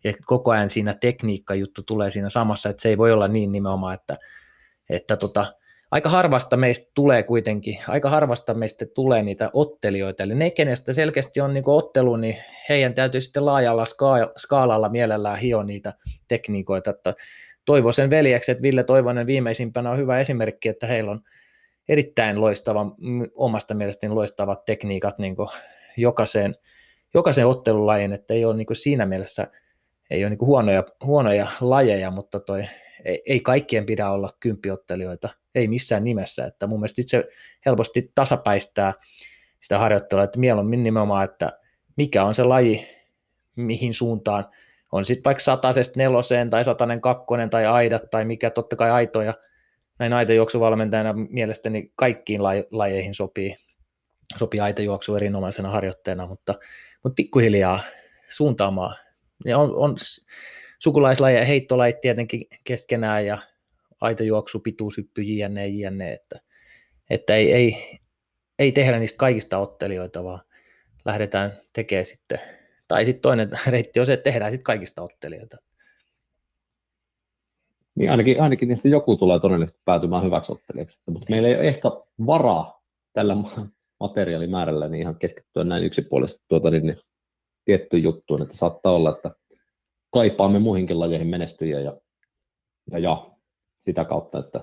ja 0.05 0.12
koko 0.27 0.51
ajan 0.51 0.70
siinä 0.70 0.94
tekniikka-juttu 1.01 1.83
tulee 1.83 2.11
siinä 2.11 2.29
samassa, 2.29 2.68
että 2.68 2.83
se 2.83 2.88
ei 2.88 2.98
voi 2.98 3.12
olla 3.12 3.29
niin 3.29 3.53
nimenomaan, 3.53 3.94
että, 3.94 4.16
että 4.90 5.16
tota, 5.16 5.46
aika 5.90 6.09
harvasta 6.09 6.57
meistä 6.57 6.90
tulee 6.94 7.22
kuitenkin, 7.22 7.79
aika 7.88 8.11
harvasta 8.11 8.55
meistä 8.55 8.87
tulee 8.94 9.22
niitä 9.22 9.51
ottelijoita, 9.53 10.22
eli 10.22 10.35
ne, 10.35 10.51
kenestä 10.51 10.92
selkeästi 10.92 11.40
on 11.40 11.55
niin 11.55 11.64
ottelu, 11.66 12.16
niin 12.16 12.37
heidän 12.68 12.94
täytyy 12.94 13.20
sitten 13.20 13.46
laajalla 13.46 13.85
skaalalla 14.37 14.88
mielellään 14.88 15.38
hio 15.38 15.62
niitä 15.62 15.94
tekniikoita, 16.29 16.90
että 16.90 17.14
Toivoisen 17.68 18.11
veljekset, 18.11 18.62
Ville 18.62 18.85
Toivonen 18.85 19.26
viimeisimpänä 19.26 19.90
on 19.90 19.98
hyvä 19.98 20.20
esimerkki, 20.20 20.68
että 20.68 20.87
heillä 20.87 21.11
on 21.11 21.20
erittäin 21.88 22.40
loistava, 22.40 22.87
omasta 23.35 23.74
mielestäni 23.74 24.14
loistavat 24.14 24.64
tekniikat 24.64 25.18
niin 25.18 25.37
jokaiseen, 25.96 26.54
jokaiseen 27.14 27.46
ottelulajiin, 27.46 28.12
että 28.12 28.35
ei 28.35 28.44
ole 28.44 28.57
niin 28.57 28.66
siinä 28.72 29.07
mielessä 29.07 29.46
ei 30.11 30.24
ole 30.24 30.31
niin 30.31 30.40
huonoja, 30.40 30.85
huonoja 31.04 31.46
lajeja, 31.61 32.11
mutta 32.11 32.40
toi, 32.40 32.64
ei, 33.04 33.22
ei 33.26 33.40
kaikkien 33.40 33.87
pidä 33.87 34.11
olla 34.11 34.31
kymppiottelijoita, 34.40 35.28
ei 35.54 35.68
missään 35.68 36.04
nimessä, 36.04 36.46
että 36.46 36.66
mun 36.66 36.81
mielestä 36.81 37.02
se 37.07 37.24
helposti 37.66 38.12
tasapäistää 38.14 38.92
sitä 39.61 39.78
harjoittelua, 39.78 40.24
että 40.24 40.38
mieluummin 40.38 40.83
nimenomaan, 40.83 41.24
että 41.24 41.52
mikä 41.96 42.24
on 42.24 42.35
se 42.35 42.44
laji, 42.44 42.87
mihin 43.57 43.94
suuntaan, 43.94 44.44
on 44.92 45.05
sitten 45.05 45.24
vaikka 45.24 45.44
satasesta 45.44 45.98
neloseen 45.98 46.51
tai 46.51 46.64
satanen 46.64 47.01
kakkonen 47.01 47.51
tai 47.51 47.66
aidat 47.66 48.11
tai 48.11 48.24
mikä 48.24 48.51
totta 48.51 48.77
kai 48.77 48.90
aitoja, 48.90 49.35
näin 49.98 50.12
aitojuoksuvalmentajana 50.12 51.12
mielestäni 51.12 51.92
kaikkiin 51.96 52.42
lajeihin 52.70 53.14
sopii, 53.14 53.57
sopii 54.37 54.61
aitojuoksu 54.61 55.16
erinomaisena 55.16 55.70
harjoitteena, 55.70 56.27
mutta, 56.27 56.55
mutta 57.05 57.14
pikkuhiljaa 57.14 57.81
suuntaamaan. 58.29 58.96
Ja 59.44 59.59
on, 59.59 59.77
on, 59.77 59.96
sukulaislajeja, 60.79 61.44
heittolajit 61.44 62.01
tietenkin 62.01 62.46
keskenään 62.64 63.27
ja 63.27 63.38
aitojuoksu, 64.01 64.61
pituushyppy, 64.61 65.22
jne, 65.22 65.68
jne, 65.68 66.12
että, 66.12 66.40
että 67.11 67.35
ei, 67.35 67.53
ei, 67.53 67.98
ei 68.59 68.72
tehdä 68.72 68.98
niistä 68.98 69.18
kaikista 69.18 69.59
ottelijoita, 69.59 70.24
vaan 70.24 70.40
lähdetään 71.05 71.53
tekemään 71.72 72.07
sitten, 72.07 72.40
tai 72.88 73.05
sitten 73.05 73.22
toinen 73.22 73.51
reitti 73.66 74.01
on 74.01 74.07
se, 74.07 74.12
että 74.12 74.31
tehdään 74.31 74.53
sitten 74.53 74.64
kaikista 74.64 75.03
ottelijoita. 75.03 75.57
Niin 77.94 78.11
ainakin, 78.11 78.42
ainakin 78.42 78.68
niistä 78.68 78.88
joku 78.88 79.16
tulee 79.16 79.40
todennäköisesti 79.40 79.83
päätymään 79.85 80.24
hyväksi 80.24 80.53
ottelijaksi, 80.53 81.01
mutta 81.11 81.27
meillä 81.31 81.48
ei 81.48 81.55
ole 81.55 81.68
ehkä 81.68 81.88
varaa 82.27 82.83
tällä 83.12 83.37
materiaalimäärällä 84.01 84.88
niin 84.88 85.01
ihan 85.03 85.18
keskittyä 85.18 85.64
näin 85.64 85.85
yksipuolisesti 85.85 86.44
tuota, 86.48 86.70
niin, 86.70 86.87
niin 86.87 86.96
tiettyyn 87.64 88.03
juttuun, 88.03 88.42
että 88.42 88.57
saattaa 88.57 88.92
olla, 88.92 89.11
että 89.11 89.31
kaipaamme 90.11 90.59
muihinkin 90.59 91.01
lajeihin 91.01 91.29
menestyjiä 91.29 91.81
ja, 91.81 92.01
ja, 92.90 92.98
ja 92.98 93.31
sitä 93.81 94.05
kautta, 94.05 94.38
että 94.38 94.61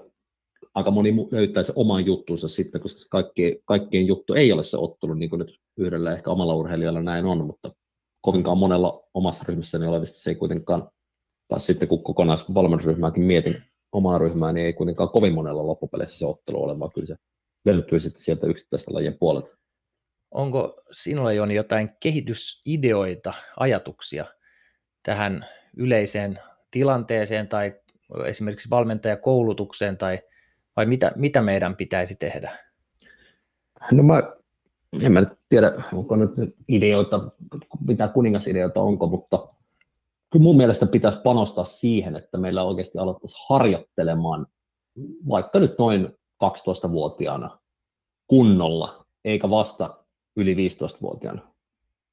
aika 0.76 0.92
moni 0.92 1.14
löytää 1.32 1.64
se 1.64 1.74
oman 1.76 2.06
juttunsa 2.06 2.48
sitten, 2.48 2.82
koska 2.82 3.00
kaikki, 3.10 3.62
kaikkien 3.66 4.08
juttu 4.08 4.34
ei 4.34 4.52
ole 4.52 4.64
se 4.64 4.78
ottelu, 4.78 5.14
niin 5.14 5.30
kuin 5.30 5.40
nyt 5.40 5.60
yhdellä 5.78 6.14
ehkä 6.14 6.32
omalla 6.32 6.56
urheilijalla 6.56 7.02
näin 7.02 7.26
on, 7.26 7.46
mutta 7.46 7.72
kovinkaan 8.26 8.58
monella 8.58 9.04
omassa 9.14 9.44
ryhmässäni 9.48 9.88
olevista 9.88 10.20
se 10.20 10.30
ei 10.30 10.36
kuitenkaan, 10.36 10.90
tai 11.48 11.60
sitten 11.60 11.88
kun 11.88 12.04
kokonaisvalmennusryhmääkin 12.04 13.24
mietin 13.24 13.64
omaa 13.92 14.18
ryhmää, 14.18 14.54
niin 14.54 14.66
ei 14.66 14.74
kuitenkaan 14.74 15.10
kovin 15.10 15.34
monella 15.34 15.68
loppupeleissä 15.68 16.18
se 16.18 16.26
ottelu 16.26 16.64
ole, 16.64 16.80
vaan 16.80 16.92
kyllä 16.92 17.08
se 17.08 17.16
löytyy 17.66 18.00
sitten 18.00 18.22
sieltä 18.22 18.48
yksittäistä 18.48 18.94
lajien 18.94 19.18
puolelta. 19.20 19.58
Onko 20.32 20.82
sinulla 20.92 21.34
Joni 21.34 21.56
jotain 21.56 21.90
kehitysideoita, 22.00 23.34
ajatuksia 23.60 24.26
tähän 25.04 25.46
yleiseen 25.78 26.40
tilanteeseen 26.72 27.48
tai 27.48 27.74
esimerkiksi 28.26 28.70
valmentajakoulutukseen 28.70 29.98
tai 29.98 30.20
vai 30.76 30.86
mitä, 30.86 31.12
mitä 31.16 31.42
meidän 31.42 31.76
pitäisi 31.76 32.16
tehdä? 32.16 32.58
No 33.92 34.04
mä 34.04 34.24
en 35.02 35.12
mä 35.12 35.20
nyt 35.20 35.30
tiedä, 35.50 35.84
onko 35.94 36.16
nyt 36.16 36.32
ideoita, 36.68 37.32
mitä 37.88 38.08
kuningasideoita 38.08 38.82
onko, 38.82 39.08
mutta 39.08 39.48
kyllä 40.32 40.44
mun 40.44 40.58
mielestä 40.58 40.86
pitäisi 40.86 41.20
panostaa 41.24 41.66
siihen, 41.66 42.16
että 42.16 42.38
meillä 42.38 42.64
oikeasti 42.64 42.98
aloittaisi 42.98 43.36
harjoittelemaan 43.50 44.48
vaikka 45.30 45.60
nyt 45.60 45.78
noin 45.80 46.10
12-vuotiaana 46.44 47.60
kunnolla, 48.28 49.06
eikä 49.26 49.50
vasta 49.50 50.06
yli 50.36 50.56
15-vuotiaana. 50.56 51.42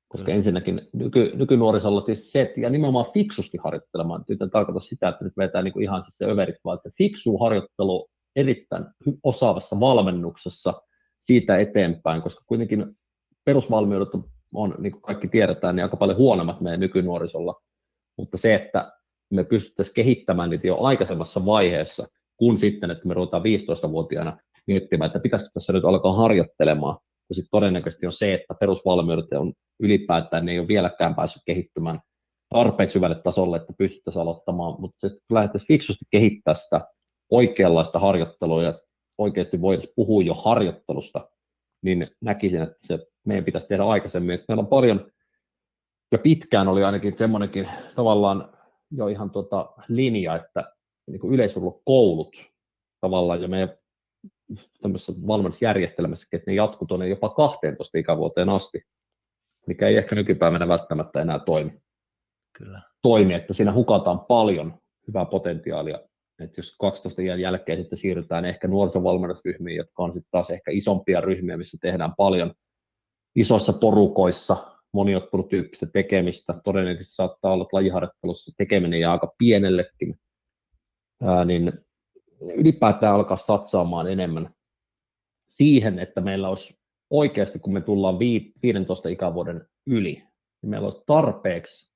Koska 0.09 0.31
mm. 0.31 0.37
ensinnäkin 0.37 0.89
nyky, 0.93 1.33
nykynuorisolla 1.35 2.05
se, 2.15 2.55
ja 2.57 2.71
nimenomaan 2.71 3.13
fiksusti 3.15 3.59
harjoittelemaan, 3.65 4.25
nyt 4.29 4.43
en 4.43 4.51
tarkoita 4.51 4.81
sitä, 4.81 5.09
että 5.09 5.25
nyt 5.25 5.37
vetää 5.37 5.63
niin 5.63 5.83
ihan 5.83 6.03
sitten 6.03 6.31
överit, 6.31 6.57
vaan 6.65 6.77
että 6.77 6.91
fiksu 6.99 7.39
harjoittelu 7.39 8.09
erittäin 8.37 8.85
osaavassa 9.23 9.81
valmennuksessa 9.81 10.83
siitä 11.23 11.59
eteenpäin, 11.59 12.23
koska 12.23 12.45
kuitenkin 12.47 12.87
perusvalmiudet 13.45 14.09
on, 14.55 14.75
niin 14.79 14.93
kuin 14.93 15.03
kaikki 15.03 15.29
tiedetään, 15.29 15.77
niin 15.77 15.85
aika 15.85 15.97
paljon 15.97 16.19
huonommat 16.19 16.61
meidän 16.61 16.81
nykynuorisolla, 16.81 17.61
mutta 18.19 18.39
se, 18.39 18.55
että 18.55 18.93
me 19.31 19.45
pystyttäisiin 19.45 19.95
kehittämään 19.95 20.51
niitä 20.51 20.67
jo 20.67 20.79
aikaisemmassa 20.81 21.47
vaiheessa, 21.47 22.07
kun 22.37 22.59
sitten, 22.59 22.91
että 22.91 23.09
me 23.09 23.15
ruvetaan 23.15 23.43
15-vuotiaana 23.43 24.39
miettimään, 24.67 25.07
että 25.07 25.21
pitäisikö 25.21 25.51
tässä 25.55 25.73
nyt 25.73 25.85
alkaa 25.85 26.13
harjoittelemaan, 26.13 26.97
kun 27.29 27.35
sitten 27.35 27.51
todennäköisesti 27.51 28.07
on 28.07 28.13
se, 28.13 28.35
että 28.35 28.55
perusvalmiudet 28.61 29.33
on 29.33 29.53
ylipäätään, 29.81 30.45
ne 30.47 30.53
ei 30.53 30.59
ole 30.59 30.69
vieläkään 30.69 31.15
päässyt 31.15 31.43
kehittymään 31.47 32.01
tarpeeksi 32.55 32.95
hyvälle 32.95 33.23
tasolle, 33.25 33.57
että 33.57 33.73
pystyttäisiin 33.79 34.23
aloittamaan, 34.23 34.81
mutta 34.81 35.09
se 35.09 35.17
lähdettäisiin 35.33 35.69
fiksusti 35.69 36.05
kehittää 36.11 36.55
sitä 36.55 36.81
oikeanlaista 37.31 37.99
harjoittelua 37.99 38.63
ja 38.63 38.75
oikeasti 39.23 39.61
voitaisiin 39.61 39.93
puhua 39.97 40.23
jo 40.23 40.35
harjoittelusta, 40.35 41.31
niin 41.83 42.09
näkisin, 42.21 42.63
että 42.63 42.77
se 42.79 43.07
meidän 43.27 43.45
pitäisi 43.45 43.69
tehdä 43.69 43.85
aikaisemmin. 43.85 44.35
Että 44.35 44.45
meillä 44.49 44.61
on 44.61 44.67
paljon, 44.67 45.13
ja 46.13 46.19
pitkään 46.19 46.69
oli 46.69 46.85
ainakin 46.85 47.19
semmoinenkin 47.19 47.69
tavallaan 47.95 48.59
jo 48.91 49.09
ihan 49.09 49.31
tuota 49.31 49.73
linja, 49.89 50.37
että 50.37 50.73
niin 51.07 51.35
yleisurheilukoulut 51.35 52.37
tavallaan 53.01 53.43
ja 53.43 53.49
meidän 53.49 53.77
tämmöisessä 54.83 55.13
valmennusjärjestelmässä, 55.27 56.29
että 56.37 56.51
ne 56.51 56.55
jatkuu 56.55 56.87
tuonne 56.87 57.09
jopa 57.09 57.29
12 57.29 57.99
ikävuoteen 57.99 58.49
asti, 58.49 58.83
mikä 59.67 59.89
ei 59.89 59.97
ehkä 59.97 60.15
nykypäivänä 60.15 60.69
välttämättä 60.69 61.23
enää 61.23 61.39
toimi. 61.39 61.83
Kyllä. 62.59 62.81
toimi, 63.03 63.35
että 63.35 63.55
siinä 63.55 63.73
hukataan 63.73 64.21
paljon 64.21 64.79
hyvää 65.09 65.25
potentiaalia. 65.25 66.01
Että 66.43 66.59
jos 66.59 66.77
12 66.81 67.23
iän 67.23 67.41
jälkeen 67.41 67.79
sitten 67.79 67.99
siirrytään 67.99 68.45
ehkä 68.45 68.69
nuorisovalmennusryhmiin, 68.69 69.77
jotka 69.77 70.03
on 70.03 70.13
sitten 70.13 70.31
taas 70.31 70.51
ehkä 70.51 70.71
isompia 70.71 71.21
ryhmiä, 71.21 71.57
missä 71.57 71.79
tehdään 71.81 72.13
paljon 72.17 72.55
isoissa 73.37 73.73
porukoissa 73.73 74.73
moniottelutyyppistä 74.93 75.87
tekemistä. 75.87 76.55
Todennäköisesti 76.65 77.15
saattaa 77.15 77.53
olla, 77.53 77.63
että 77.63 77.77
lajiharjoittelussa 77.77 78.53
tekeminen 78.57 79.01
jää 79.01 79.13
aika 79.13 79.35
pienellekin. 79.39 80.21
Ää, 81.23 81.45
niin 81.45 81.73
ylipäätään 82.41 83.15
alkaa 83.15 83.37
satsaamaan 83.37 84.13
enemmän 84.13 84.55
siihen, 85.49 85.99
että 85.99 86.21
meillä 86.21 86.49
olisi 86.49 86.79
oikeasti, 87.11 87.59
kun 87.59 87.73
me 87.73 87.81
tullaan 87.81 88.19
15 88.19 89.09
ikävuoden 89.09 89.67
yli, 89.87 90.15
niin 90.63 90.71
meillä 90.71 90.87
olisi 90.87 91.05
tarpeeksi 91.07 91.93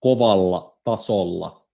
kovalla 0.00 0.78
tasolla 0.84 1.66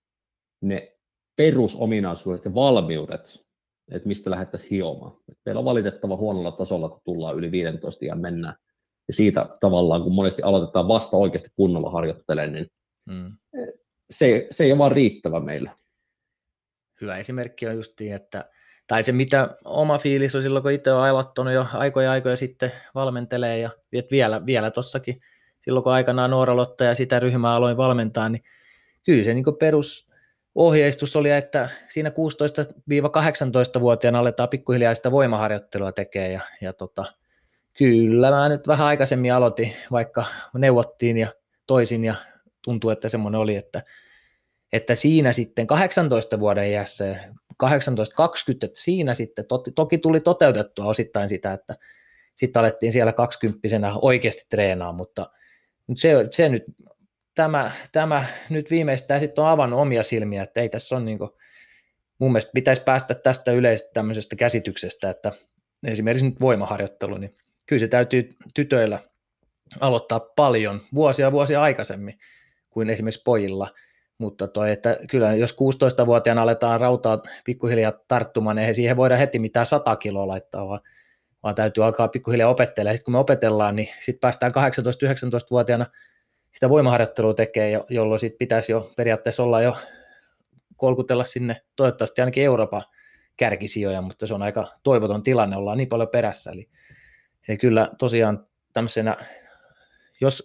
ne 0.60 0.95
perusominaisuudet 1.36 2.44
ja 2.44 2.54
valmiudet, 2.54 3.44
että 3.92 4.08
mistä 4.08 4.30
lähdettäisiin 4.30 4.70
hiomaan. 4.70 5.12
Et 5.30 5.38
meillä 5.44 5.58
on 5.58 5.64
valitettava 5.64 6.16
huonolla 6.16 6.52
tasolla, 6.52 6.88
kun 6.88 7.00
tullaan 7.04 7.36
yli 7.36 7.50
15 7.50 8.04
ja 8.04 8.16
mennään. 8.16 8.54
Ja 9.08 9.14
siitä 9.14 9.48
tavallaan, 9.60 10.02
kun 10.02 10.14
monesti 10.14 10.42
aloitetaan 10.42 10.88
vasta 10.88 11.16
oikeasti 11.16 11.48
kunnolla 11.56 11.90
harjoittelemaan, 11.90 12.52
niin 12.52 12.66
hmm. 13.10 13.32
se, 14.10 14.46
se 14.50 14.64
ei 14.64 14.72
ole 14.72 14.78
vaan 14.78 14.92
riittävä 14.92 15.40
meillä 15.40 15.76
hyvä 17.00 17.16
esimerkki 17.16 17.66
on 17.66 17.74
just 17.74 18.00
että 18.00 18.50
tai 18.86 19.02
se 19.02 19.12
mitä 19.12 19.56
oma 19.64 19.98
fiilis 19.98 20.34
on 20.34 20.42
silloin, 20.42 20.62
kun 20.62 20.72
itse 20.72 20.92
on 20.92 21.08
aloittanut 21.08 21.52
jo 21.52 21.66
aikoja 21.72 22.10
aikoja 22.10 22.36
sitten 22.36 22.72
valmentelee 22.94 23.58
ja 23.58 23.70
vielä, 24.10 24.46
vielä 24.46 24.70
tossakin 24.70 25.20
silloin, 25.62 25.84
kun 25.84 25.92
aikanaan 25.92 26.30
Nooralotta 26.30 26.84
ja 26.84 26.94
sitä 26.94 27.20
ryhmää 27.20 27.54
aloin 27.54 27.76
valmentaa, 27.76 28.28
niin 28.28 28.42
kyllä 29.04 29.24
se 29.24 29.34
niin 29.34 29.44
perusohjeistus 30.56 31.16
oli, 31.16 31.30
että 31.30 31.68
siinä 31.88 32.10
16-18-vuotiaana 32.10 34.18
aletaan 34.18 34.48
pikkuhiljaa 34.48 34.94
sitä 34.94 35.10
voimaharjoittelua 35.10 35.92
tekemään 35.92 36.32
ja, 36.32 36.40
ja 36.60 36.72
tota, 36.72 37.04
kyllä 37.78 38.30
mä 38.30 38.48
nyt 38.48 38.66
vähän 38.66 38.86
aikaisemmin 38.86 39.34
aloitin, 39.34 39.72
vaikka 39.90 40.24
neuvottiin 40.54 41.16
ja 41.16 41.28
toisin 41.66 42.04
ja 42.04 42.14
tuntuu, 42.64 42.90
että 42.90 43.08
semmoinen 43.08 43.40
oli, 43.40 43.56
että 43.56 43.82
että 44.72 44.94
siinä 44.94 45.32
sitten 45.32 45.66
18 45.66 46.40
vuoden 46.40 46.70
iässä, 46.70 47.16
18-20, 47.64 47.68
että 48.62 48.80
siinä 48.80 49.14
sitten 49.14 49.46
to, 49.46 49.58
toki 49.58 49.98
tuli 49.98 50.20
toteutettua 50.20 50.84
osittain 50.84 51.28
sitä, 51.28 51.52
että 51.52 51.76
sitten 52.34 52.60
alettiin 52.60 52.92
siellä 52.92 53.12
20 53.12 53.68
oikeasti 54.02 54.42
treenaa, 54.50 54.92
mutta, 54.92 55.30
mutta 55.86 56.00
se, 56.00 56.26
se 56.30 56.48
nyt, 56.48 56.64
tämä, 57.36 57.70
tämä 57.92 58.24
nyt 58.50 58.70
viimeistään 58.70 59.20
sitten 59.20 59.44
on 59.44 59.50
avannut 59.50 59.80
omia 59.80 60.02
silmiä, 60.02 60.42
että 60.42 60.60
ei 60.60 60.68
tässä 60.68 60.96
on 60.96 61.04
niin 61.04 61.18
kuin, 61.18 61.30
mun 62.18 62.32
mielestä 62.32 62.50
pitäisi 62.54 62.82
päästä 62.82 63.14
tästä 63.14 63.52
yleisestä 63.52 63.90
tämmöisestä 63.92 64.36
käsityksestä, 64.36 65.10
että 65.10 65.32
esimerkiksi 65.86 66.28
nyt 66.28 66.40
voimaharjoittelu, 66.40 67.16
niin 67.18 67.36
kyllä 67.66 67.80
se 67.80 67.88
täytyy 67.88 68.36
tytöillä 68.54 69.00
aloittaa 69.80 70.20
paljon 70.20 70.80
vuosia 70.94 71.32
vuosia 71.32 71.62
aikaisemmin 71.62 72.18
kuin 72.70 72.90
esimerkiksi 72.90 73.22
pojilla– 73.24 73.70
mutta 74.18 74.48
toi, 74.48 74.72
että 74.72 74.98
kyllä 75.10 75.34
jos 75.34 75.52
16-vuotiaana 75.52 76.42
aletaan 76.42 76.80
rautaa 76.80 77.22
pikkuhiljaa 77.44 77.92
tarttumaan, 78.08 78.56
niin 78.56 78.68
ei 78.68 78.74
siihen 78.74 78.96
voida 78.96 79.16
heti 79.16 79.38
mitään 79.38 79.66
100 79.66 79.96
kiloa 79.96 80.26
laittaa, 80.28 80.68
vaan, 80.68 80.80
vaan 81.42 81.54
täytyy 81.54 81.84
alkaa 81.84 82.08
pikkuhiljaa 82.08 82.50
opettelemaan. 82.50 82.96
Sitten 82.96 83.04
kun 83.04 83.12
me 83.12 83.18
opetellaan, 83.18 83.76
niin 83.76 83.88
sitten 84.00 84.20
päästään 84.20 84.52
18-19-vuotiaana 84.52 85.86
sitä 86.56 86.68
voimaharjoittelua 86.68 87.34
tekee, 87.34 87.80
jolloin 87.88 88.20
sitten 88.20 88.38
pitäisi 88.38 88.72
jo 88.72 88.90
periaatteessa 88.96 89.42
olla 89.42 89.62
jo 89.62 89.76
kolkutella 90.76 91.24
sinne 91.24 91.60
toivottavasti 91.76 92.20
ainakin 92.20 92.44
Euroopan 92.44 92.82
kärkisijoja, 93.36 94.02
mutta 94.02 94.26
se 94.26 94.34
on 94.34 94.42
aika 94.42 94.66
toivoton 94.82 95.22
tilanne, 95.22 95.56
ollaan 95.56 95.78
niin 95.78 95.88
paljon 95.88 96.08
perässä. 96.08 96.50
Eli, 96.50 96.68
eli 97.48 97.58
kyllä 97.58 97.90
tosiaan 97.98 98.46
tämmöisenä, 98.72 99.16
jos 100.20 100.42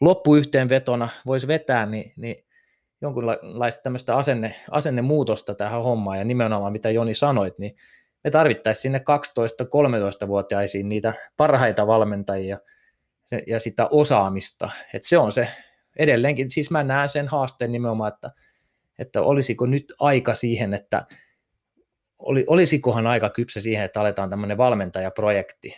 loppuyhteenvetona 0.00 1.08
voisi 1.26 1.46
vetää, 1.46 1.86
niin, 1.86 2.12
niin 2.16 2.36
jonkunlaista 3.00 3.82
tämmöistä 3.82 4.16
asenne, 4.16 4.54
asennemuutosta 4.70 5.54
tähän 5.54 5.82
hommaan, 5.82 6.18
ja 6.18 6.24
nimenomaan 6.24 6.72
mitä 6.72 6.90
Joni 6.90 7.14
sanoit, 7.14 7.58
niin 7.58 7.76
me 8.24 8.30
tarvittaisiin 8.30 8.82
sinne 8.82 8.98
12-13-vuotiaisiin 8.98 10.88
niitä 10.88 11.14
parhaita 11.36 11.86
valmentajia 11.86 12.58
ja 13.46 13.60
sitä 13.60 13.88
osaamista, 13.90 14.70
että 14.94 15.08
se 15.08 15.18
on 15.18 15.32
se 15.32 15.48
edelleenkin, 15.96 16.50
siis 16.50 16.70
mä 16.70 16.84
näen 16.84 17.08
sen 17.08 17.28
haasteen 17.28 17.72
nimenomaan, 17.72 18.12
että, 18.14 18.30
että 18.98 19.22
olisiko 19.22 19.66
nyt 19.66 19.92
aika 20.00 20.34
siihen, 20.34 20.74
että 20.74 21.06
oli, 22.18 22.44
olisikohan 22.46 23.06
aika 23.06 23.30
kypsä 23.30 23.60
siihen, 23.60 23.84
että 23.84 24.00
aletaan 24.00 24.30
tämmöinen 24.30 24.58
valmentajaprojekti, 24.58 25.68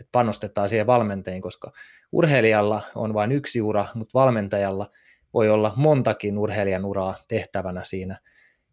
että 0.00 0.08
panostetaan 0.12 0.68
siihen 0.68 0.86
valmentajiin, 0.86 1.42
koska 1.42 1.72
urheilijalla 2.12 2.82
on 2.94 3.14
vain 3.14 3.32
yksi 3.32 3.60
ura, 3.60 3.86
mutta 3.94 4.18
valmentajalla 4.18 4.90
voi 5.34 5.50
olla 5.50 5.72
montakin 5.76 6.38
urheilijan 6.38 6.84
uraa 6.84 7.14
tehtävänä 7.28 7.84
siinä. 7.84 8.18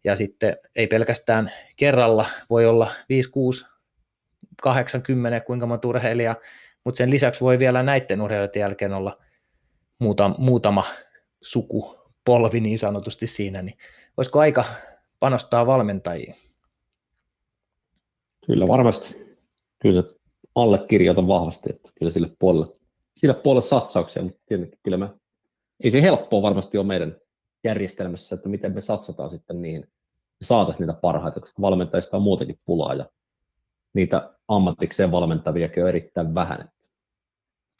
Ja 0.04 0.16
sitten 0.16 0.56
ei 0.76 0.86
pelkästään 0.86 1.52
kerralla, 1.76 2.26
voi 2.50 2.66
olla 2.66 2.90
5, 3.08 3.30
6, 3.30 3.64
80, 4.62 5.40
kuinka 5.40 5.66
monta 5.66 5.88
urheilijaa, 5.88 6.36
mutta 6.84 6.98
sen 6.98 7.10
lisäksi 7.10 7.40
voi 7.40 7.58
vielä 7.58 7.82
näiden 7.82 8.20
urheilijoiden 8.20 8.60
jälkeen 8.60 8.92
olla 8.92 9.18
muutama, 9.98 10.34
muutama 10.38 10.84
sukupolvi 11.42 12.60
niin 12.60 12.78
sanotusti 12.78 13.26
siinä, 13.26 13.62
niin 13.62 13.78
olisiko 14.16 14.40
aika 14.40 14.64
panostaa 15.20 15.66
valmentajiin? 15.66 16.34
Kyllä 18.46 18.68
varmasti. 18.68 19.36
Kyllä 19.82 20.02
allekirjoitan 20.54 21.28
vahvasti, 21.28 21.70
että 21.70 21.90
kyllä 21.98 22.12
sille 22.12 22.30
puolelle, 22.38 22.76
sille 23.16 23.34
puolelle 23.34 23.68
satsauksia, 23.68 24.22
mutta 24.22 24.40
tietenkin 24.46 24.78
kyllä 24.82 24.96
me, 24.96 25.08
ei 25.84 25.90
se 25.90 26.02
helppoa 26.02 26.42
varmasti 26.42 26.78
ole 26.78 26.86
meidän 26.86 27.16
järjestelmässä, 27.64 28.34
että 28.34 28.48
miten 28.48 28.74
me 28.74 28.80
satsataan 28.80 29.30
sitten 29.30 29.62
niihin, 29.62 29.88
saataisiin 30.42 30.86
niitä 30.86 31.00
parhaita, 31.00 31.40
koska 31.40 31.62
valmentajista 31.62 32.16
on 32.16 32.22
muutenkin 32.22 32.60
pulaa 32.64 32.94
ja 32.94 33.06
niitä 33.94 34.30
ammatikseen 34.48 35.10
valmentaviakin 35.10 35.82
on 35.82 35.88
erittäin 35.88 36.34
vähän. 36.34 36.68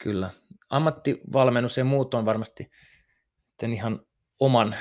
Kyllä. 0.03 0.29
Ammattivalmennus 0.69 1.77
ja 1.77 1.83
muut 1.83 2.13
on 2.13 2.25
varmasti 2.25 2.71
ihan 3.63 3.99
oman 4.39 4.75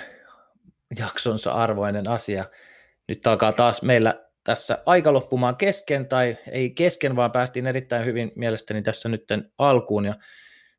jaksonsa 0.98 1.52
arvoinen 1.52 2.08
asia. 2.08 2.44
Nyt 3.08 3.26
alkaa 3.26 3.52
taas 3.52 3.82
meillä 3.82 4.28
tässä 4.44 4.78
aika 4.86 5.12
loppumaan 5.12 5.56
kesken, 5.56 6.08
tai 6.08 6.36
ei 6.50 6.70
kesken, 6.70 7.16
vaan 7.16 7.32
päästiin 7.32 7.66
erittäin 7.66 8.06
hyvin 8.06 8.32
mielestäni 8.36 8.82
tässä 8.82 9.08
nyt 9.08 9.24
alkuun. 9.58 10.04
Ja 10.04 10.14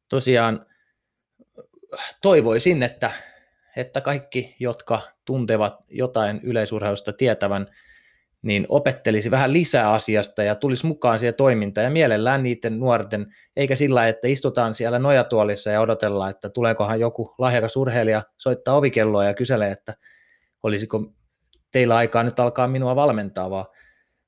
tosiaan 0.10 0.66
toivoisin, 2.22 2.84
että, 2.84 3.12
että 3.76 4.02
kaikki, 4.02 4.56
jotka 4.60 5.02
tuntevat 5.26 5.74
jotain 5.88 6.39
yleisurheilusta 6.44 7.13
tietävän, 7.13 7.68
niin 8.43 8.65
opettelisi 8.69 9.32
vähän 9.32 9.53
lisää 9.53 9.91
asiasta 9.91 10.43
ja 10.43 10.56
tulisi 10.56 10.86
mukaan 10.86 11.19
siihen 11.19 11.36
toimintaan 11.36 11.86
ja 11.86 11.91
mielellään 11.91 12.43
niiden 12.43 12.79
nuorten, 12.79 13.34
eikä 13.56 13.75
sillä, 13.75 14.08
että 14.08 14.27
istutaan 14.27 14.75
siellä 14.75 14.99
nojatuolissa 14.99 15.69
ja 15.69 15.82
odotellaan, 15.82 16.29
että 16.29 16.49
tuleekohan 16.49 16.99
joku 16.99 17.36
lahjakas 17.38 17.77
urheilija 17.77 18.21
soittaa 18.38 18.75
ovikelloa 18.75 19.25
ja 19.25 19.34
kyselee, 19.34 19.71
että 19.71 19.93
olisiko 20.63 21.13
teillä 21.71 21.95
aikaa 21.95 22.23
nyt 22.23 22.39
alkaa 22.39 22.67
minua 22.67 22.95
valmentaa, 22.95 23.49
vaan 23.49 23.65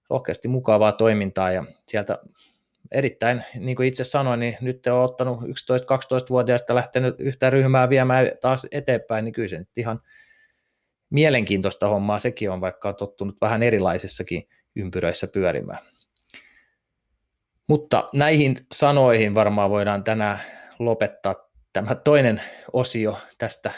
rohkeasti 0.10 0.48
mukavaa 0.48 0.92
toimintaa 0.92 1.52
ja 1.52 1.64
sieltä 1.88 2.20
erittäin, 2.92 3.44
niin 3.60 3.76
kuin 3.76 3.88
itse 3.88 4.04
sanoin, 4.04 4.40
niin 4.40 4.58
nyt 4.62 4.88
on 4.88 5.04
ottanut 5.04 5.42
11-12-vuotiaista 5.42 6.76
lähtenyt 6.76 7.16
yhtä 7.20 7.50
ryhmää 7.50 7.90
viemään 7.90 8.32
taas 8.42 8.68
eteenpäin, 8.72 9.26
niin 9.26 9.34
kyllä 9.34 9.48
se 9.48 9.58
nyt 9.58 9.78
ihan 9.78 10.02
mielenkiintoista 11.10 11.88
hommaa 11.88 12.20
sekin 12.20 12.52
on, 12.52 12.62
vaikka 12.62 12.90
on 12.90 12.96
tottunut 12.96 13.42
vähän 13.42 13.64
erilaisissakin 13.64 14.48
ympyröissä 14.76 15.28
pyörimään. 15.28 15.80
Mutta 17.68 18.10
näihin 18.14 18.56
sanoihin 18.74 19.36
varmaan 19.36 19.70
voidaan 19.70 20.04
tänään 20.04 20.40
lopettaa 20.80 21.36
tämä 21.74 21.96
toinen 21.96 22.42
osio 22.74 23.18
tästä, 23.38 23.72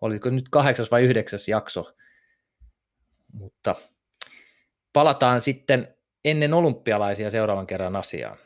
oliko 0.00 0.30
nyt 0.30 0.48
kahdeksas 0.48 0.90
vai 0.90 1.02
yhdeksäs 1.02 1.48
jakso 1.48 1.96
mutta 3.38 3.74
palataan 4.92 5.40
sitten 5.40 5.96
ennen 6.24 6.54
olympialaisia 6.54 7.30
seuraavan 7.30 7.66
kerran 7.66 7.96
asiaan. 7.96 8.38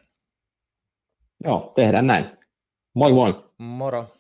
Joo, 1.45 1.73
tehdään 1.77 2.07
näin. 2.07 2.27
Moi 2.95 3.13
moi. 3.13 3.45
Moro. 3.59 4.17